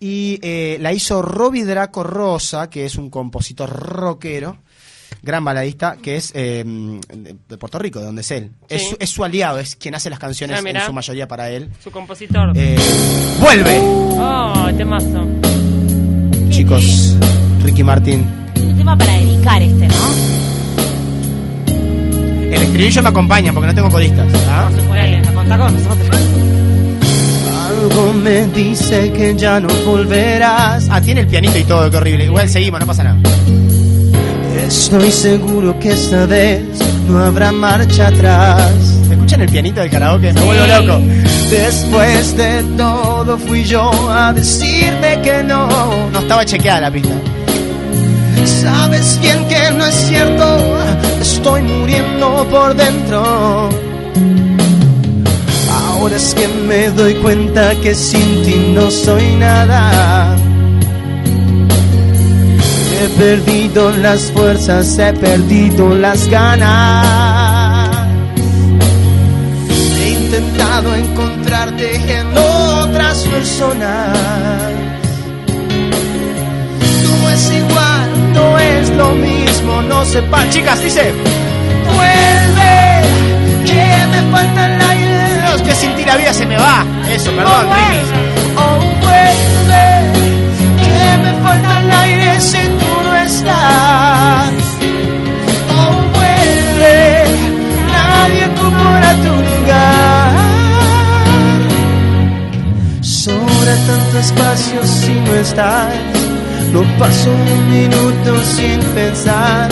[0.00, 4.58] Y eh, la hizo Robbie Draco Rosa, que es un compositor rockero,
[5.22, 8.50] gran baladista, que es eh, de Puerto Rico, de donde es él.
[8.68, 8.88] Es, Sí.
[8.90, 11.70] su, es su aliado, es quien hace las canciones Ah, en su mayoría para él.
[11.82, 12.52] Su compositor.
[12.56, 12.76] Eh,
[13.40, 13.78] ¡Vuelve!
[13.80, 15.26] Oh, temazo.
[16.50, 17.16] Chicos,
[17.62, 18.26] Ricky Martin.
[18.56, 19.94] Un tema para dedicar este, ¿no?
[22.52, 24.30] El estribillo me acompaña porque no tengo coristas.
[24.44, 24.70] ¿tá?
[24.90, 26.16] Dale, a contar con nosotros.
[27.82, 30.86] Algo me dice que ya no volverás.
[30.88, 32.26] Ah, tiene el pianito y todo, qué horrible.
[32.26, 33.18] Igual seguimos, no pasa nada.
[34.64, 36.62] Estoy seguro que esta vez
[37.08, 38.70] no habrá marcha atrás.
[39.10, 40.32] ¿Escuchan el pianito del karaoke?
[40.32, 41.00] Me vuelvo loco.
[41.50, 46.08] Después de todo fui yo a decirme que no.
[46.10, 47.14] No estaba chequeada la pista.
[48.44, 50.78] Sabes bien que no es cierto,
[51.20, 53.91] estoy muriendo por dentro.
[56.02, 60.36] Ahora es que me doy cuenta que sin ti no soy nada.
[63.00, 68.08] He perdido las fuerzas, he perdido las ganas.
[70.00, 74.18] He intentado encontrarte en otras personas.
[77.04, 81.12] No es igual, no es lo mismo, no se Va, chicas, dice.
[81.94, 83.02] Vuelve,
[83.64, 84.81] que me falta
[86.02, 86.84] ti la vida se me va.
[87.10, 87.66] Eso, perdón.
[88.56, 89.86] Oh, vuelve,
[90.82, 94.52] que me falta el aire si tú no estás.
[95.78, 97.24] Oh, vuelve,
[97.92, 100.32] nadie ocupará tu lugar.
[103.00, 105.94] Sobra tanto espacio si no estás.
[106.72, 109.68] No paso un minuto sin pensar.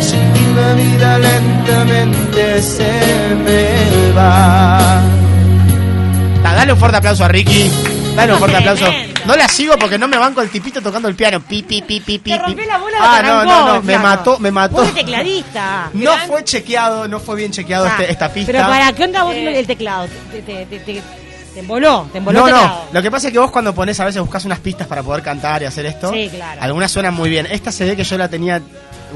[0.00, 2.90] Sin ti la vida lentamente se
[3.44, 5.17] me va.
[6.58, 7.70] Dale un fuerte aplauso a Ricky.
[8.16, 8.84] Dale un fuerte aplauso.
[9.26, 11.38] No la sigo porque no me banco el tipito tocando el piano.
[11.40, 13.82] Pi, pi, pi, pi, pi, Te la bola de Ah, no, no, no.
[13.82, 14.74] Me mató, me mató.
[14.74, 15.88] Vos de tecladista.
[15.92, 18.50] No fue chequeado, no fue bien chequeado Ah, este- esta pista.
[18.50, 19.56] Pero para, ¿qué onda vos Eh.
[19.60, 20.08] el teclado?
[21.58, 22.82] Te, emboló, te emboló No, no.
[22.92, 25.22] Lo que pasa es que vos cuando pones a veces buscas unas pistas para poder
[25.24, 26.12] cantar y hacer esto.
[26.12, 26.62] Sí, claro.
[26.62, 27.46] Algunas suenan muy bien.
[27.50, 28.62] Esta se ve que yo la tenía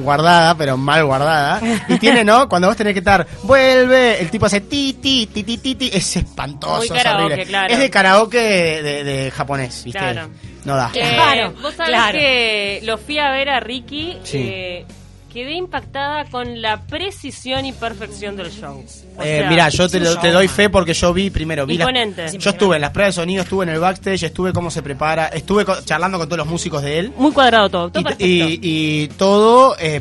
[0.02, 1.60] guardada, pero mal guardada.
[1.88, 2.48] Y tiene, ¿no?
[2.48, 5.90] Cuando vos tenés que estar, vuelve, el tipo hace ti, ti, ti, ti, ti, ti.
[5.92, 7.46] Es espantoso, Muy es karaoke, horrible.
[7.46, 7.72] claro.
[7.72, 9.98] Es de karaoke de, de- de japonés, ¿viste?
[10.00, 10.28] Claro.
[10.64, 10.90] No da.
[10.94, 12.18] Eh, Claro, vos sabés claro.
[12.18, 14.18] que lo fui a ver a Ricky.
[14.24, 14.38] Sí.
[14.38, 14.86] eh,
[15.32, 18.84] quedé impactada con la precisión y perfección del show.
[19.16, 22.26] O Eh, sea, mira, yo te, lo- doy fe porque yo vi primero, vi Imponente.
[22.38, 25.28] yo estuve en las pruebas de sonido, estuve en el backstage, estuve cómo se prepara,
[25.28, 28.24] estuve charlando con todos los músicos de él Muy cuadrado todo, todo y, perfecto.
[28.26, 30.00] y- y todo, eh,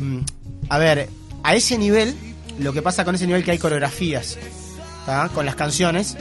[0.68, 1.08] a ver,
[1.42, 2.14] a ese nivel,
[2.58, 4.38] lo que pasa con ese nivel que hay coreografías,
[5.06, 5.30] ¿tá?
[5.34, 6.16] con las canciones,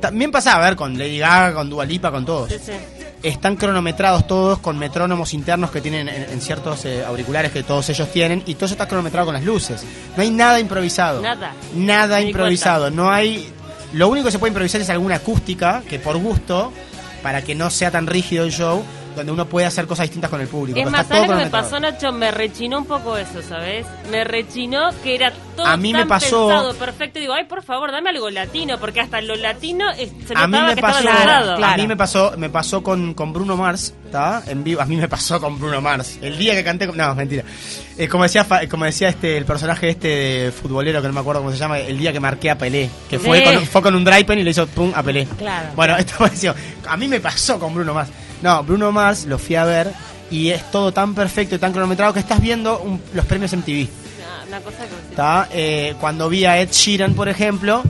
[0.00, 2.48] también pasa a ver con Lady Gaga, con Dua Lipa, con todos.
[2.50, 2.72] Sí, sí.
[3.22, 7.88] Están cronometrados todos con metrónomos internos que tienen en, en ciertos eh, auriculares que todos
[7.90, 9.84] ellos tienen y todo eso está cronometrado con las luces.
[10.16, 11.20] No hay nada improvisado.
[11.20, 11.52] Nada.
[11.74, 12.90] Nada Me improvisado.
[12.90, 13.52] No hay.
[13.92, 16.72] Lo único que se puede improvisar es alguna acústica que por gusto,
[17.22, 18.82] para que no sea tan rígido el show,
[19.16, 20.78] donde uno puede hacer cosas distintas con el público.
[20.78, 22.12] Es más, ¿sabes lo que me pasó, Nacho?
[22.12, 23.86] Me rechinó un poco eso, ¿sabes?
[24.10, 27.18] Me rechinó que era todo A mí me tan pasó- pensado, perfecto.
[27.18, 30.58] Digo, ay, por favor, dame algo latino, porque hasta lo latino es- se A mí
[30.60, 31.52] me que pasó, estaba elaborado.
[31.52, 31.82] a Claro.
[31.82, 34.42] mí me pasó, me pasó con, con Bruno Mars, ¿está?
[34.46, 36.18] En vivo, a mí me pasó con Bruno Mars.
[36.22, 37.44] El día que canté, con- no, mentira.
[37.98, 41.40] Eh, como decía, como decía este, el personaje este de futbolero que no me acuerdo
[41.42, 44.04] cómo se llama, el día que marqué a Pelé, que fue con, fue con un
[44.04, 45.26] dry pen y le hizo pum a Pelé.
[45.36, 45.68] Claro.
[45.76, 46.54] Bueno, esto pareció.
[46.88, 48.08] A mí me pasó con Bruno Mars.
[48.42, 49.92] No, Bruno Mars lo fui a ver
[50.30, 53.88] y es todo tan perfecto y tan cronometrado que estás viendo un- los premios MTV.
[54.18, 55.14] Una, una cosa que...
[55.16, 55.48] ¿tá?
[55.52, 57.82] Eh, cuando vi a Ed Sheeran, por ejemplo,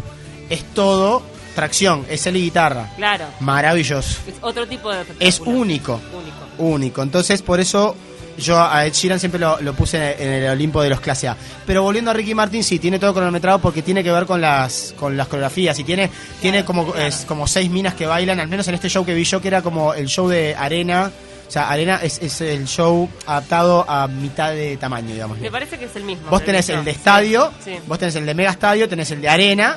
[0.48, 1.22] es todo
[1.54, 2.90] tracción, es él y guitarra.
[2.96, 3.26] Claro.
[3.40, 4.18] Maravilloso.
[4.26, 6.00] Es otro tipo de Es único.
[6.12, 6.38] Único.
[6.58, 7.02] Único.
[7.02, 7.94] Entonces, por eso
[8.38, 11.36] yo a Ed Sheeran siempre lo, lo puse en el Olimpo de los clase A.
[11.66, 14.94] Pero volviendo a Ricky Martin, sí, tiene todo cronometrado porque tiene que ver con las
[14.98, 15.78] con las coreografías.
[15.78, 16.10] Y tiene,
[16.40, 19.24] tiene como, es, como seis minas que bailan, al menos en este show que vi
[19.24, 21.10] yo, que era como el show de Arena.
[21.48, 25.38] O sea, Arena es, es el show adaptado a mitad de tamaño, digamos.
[25.40, 26.30] Me parece que es el mismo.
[26.30, 27.78] Vos tenés el de estadio, Sí, sí.
[27.88, 29.76] vos tenés el de mega estadio, tenés el de arena,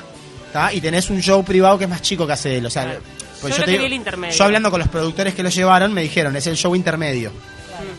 [0.52, 0.72] ¿tá?
[0.72, 2.66] y tenés un show privado que es más chico que hace él.
[2.66, 3.00] O sea, Claro.
[3.40, 4.36] pues Yo creo te que digo- vi el intermedio.
[4.36, 7.32] yo hablando con los productores que lo llevaron, me dijeron, es el show intermedio.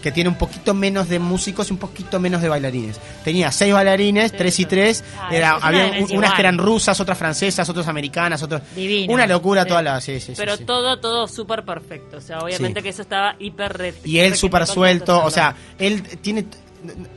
[0.01, 2.99] Que tiene un poquito menos de músicos y un poquito menos de bailarines.
[3.23, 5.03] Tenía seis bailarines, tres y tres.
[5.19, 8.61] Ah, Era, es una había unas que eran rusas, otras francesas, otras americanas, otras.
[8.75, 9.13] Divino.
[9.13, 9.69] Una locura Sí.
[9.69, 10.01] toda la.
[10.01, 12.17] Sí, sí, Pero todo, todo súper perfecto.
[12.17, 15.23] O sea, obviamente que eso estaba hiper re- Y él súper suelto.
[15.23, 16.45] O sea, él tiene.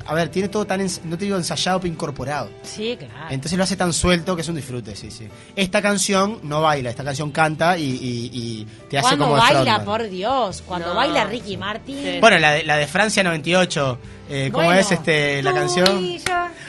[0.07, 0.81] A ver, tiene todo tan.
[0.81, 2.51] ens- No te digo ensayado, pero incorporado.
[2.63, 3.15] Sí, claro.
[3.31, 5.29] Entonces lo hace tan suelto que es un disfrute, sí, sí.
[5.55, 9.41] Esta canción no baila, esta canción canta y, y- y te hace Cuando como de
[9.43, 9.85] baila, frontman.
[9.85, 10.63] por Dios.
[10.67, 10.95] Cuando No.
[10.95, 11.97] baila Ricky Martin.
[12.03, 12.19] Sí.
[12.21, 13.99] Bueno, la de, la de Francia 98,
[14.31, 14.81] eh, ¿cómo Bueno.
[14.81, 16.03] es este la canción?
[16.05, 16.25] y yo.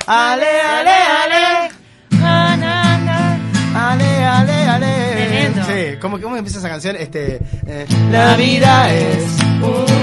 [0.07, 1.71] Ale, ale, ale,
[2.11, 3.91] Na, na, na.
[3.91, 5.11] ale, ale, ale.
[5.15, 5.63] Tremendo.
[5.65, 6.95] Sí, ¿cómo, cómo empieza esa canción?
[6.97, 9.23] Este, eh, la vida es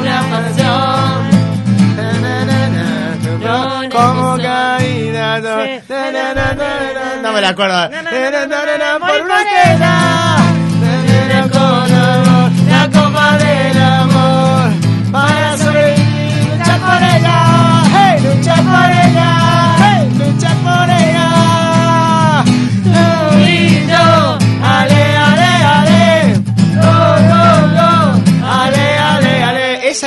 [0.00, 1.35] Una pasión.
[3.40, 5.38] No como caída.
[7.22, 7.90] no, me la acuerdo.
[7.90, 10.45] Por una por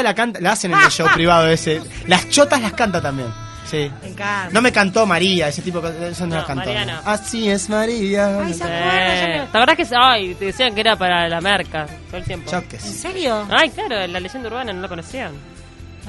[0.09, 1.81] la canta, la hacen en el show privado ese.
[2.07, 3.29] Las chotas las canta también.
[3.69, 3.91] Sí.
[4.01, 4.49] Me encanta.
[4.51, 6.65] No me cantó María, ese tipo de no, No, las cantó.
[6.73, 6.99] María no.
[7.05, 8.39] Así es María.
[8.39, 8.63] Ay, se Sí.
[8.63, 12.23] acuerda, me- ¿Te acordás que ay, te decían que era para la merca todo el
[12.23, 12.51] tiempo?
[12.51, 12.81] ¿En Choques.
[12.81, 13.45] serio?
[13.51, 15.33] Ay, claro, la leyenda urbana no la conocían.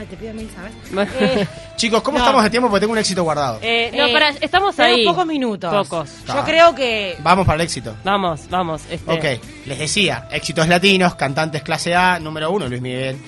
[0.00, 1.10] Ay, te pido mil, ¿sabes?
[1.20, 1.46] Eh,
[1.76, 2.24] Chicos, ¿cómo No.
[2.24, 2.70] estamos de tiempo?
[2.70, 3.58] Porque tengo un éxito guardado.
[3.60, 5.04] Eh, no, Eh, para, estamos ahí.
[5.04, 5.70] pocos minutos.
[5.70, 6.10] Pocos.
[6.26, 6.42] Yo Ah.
[6.46, 7.16] creo que.
[7.22, 7.94] Vamos para el éxito.
[8.02, 8.80] Vamos, vamos.
[8.90, 13.18] Este, Ok, les decía, éxitos latinos, cantantes clase A, número uno, Luis Miguel.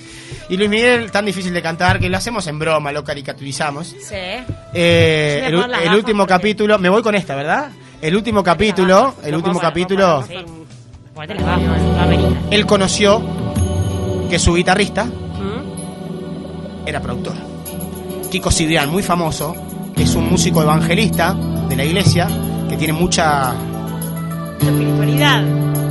[0.49, 3.87] Y Luis Miguel, tan difícil de cantar que lo hacemos en broma, lo caricaturizamos.
[3.89, 4.15] Sí.
[4.73, 5.55] Eh, el,
[5.93, 7.69] último porque- capítulo, me voy con esta, ¿verdad?
[8.01, 10.25] El último capítulo, el último capítulo,
[12.49, 13.21] él conoció
[14.29, 15.22] que su guitarrista ¿Mm?
[16.85, 17.35] Era productor.
[18.31, 19.55] Kiko Cibrián, muy famoso,
[19.95, 21.33] es un músico evangelista
[21.69, 22.27] de la iglesia
[22.69, 23.53] que tiene mucha
[24.59, 25.43] espiritualidad.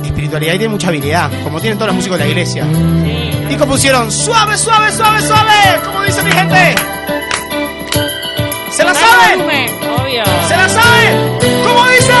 [0.03, 2.65] espiritualidad y tiene mucha habilidad, como tienen todos los músicos de la iglesia.
[2.65, 3.53] Sí.
[3.53, 6.75] Y compusieron suave, suave, suave, suave, como dice mi gente.
[8.71, 9.41] ¿Se la saben?
[9.41, 10.23] Obvio.
[10.47, 11.37] ¿Se la saben?
[11.63, 12.13] ¿Cómo dice?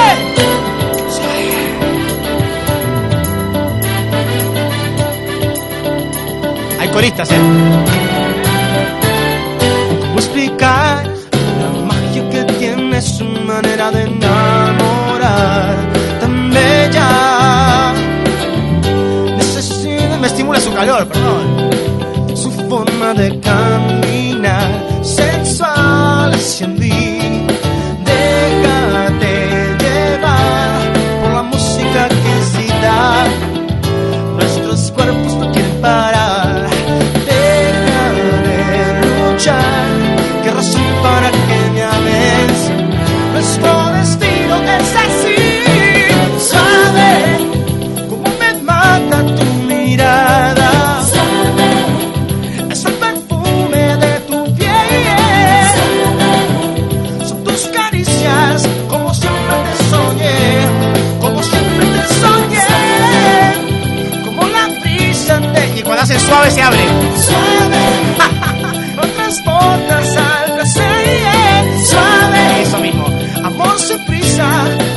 [6.79, 8.02] Hay coristas, ¿eh?
[10.33, 11.05] ¿Cómo explicar
[11.61, 15.77] la magia que tiene su manera de enamorar
[16.19, 17.93] tan bella?
[19.37, 21.69] Necesito Me estimula su calor, perdón.
[22.35, 23.72] su forma de caminar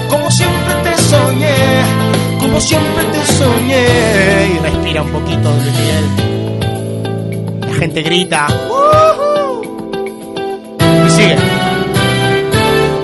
[0.09, 1.57] como siempre te soñé,
[2.41, 3.87] como siempre te soñé.
[4.55, 6.05] Y respira un poquito de piel.
[7.69, 8.47] La gente grita.
[8.71, 9.63] Uh.
[11.07, 11.37] Y sigue.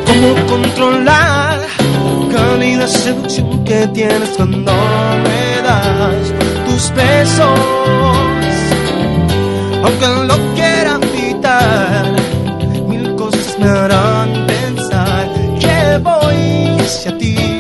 [0.06, 4.72] ¿Cómo controlar la cálida seducción que tienes cuando
[5.24, 6.32] me das
[6.66, 7.58] tus besos?
[9.84, 10.71] Aunque lo que
[16.92, 17.51] voy hacia ti.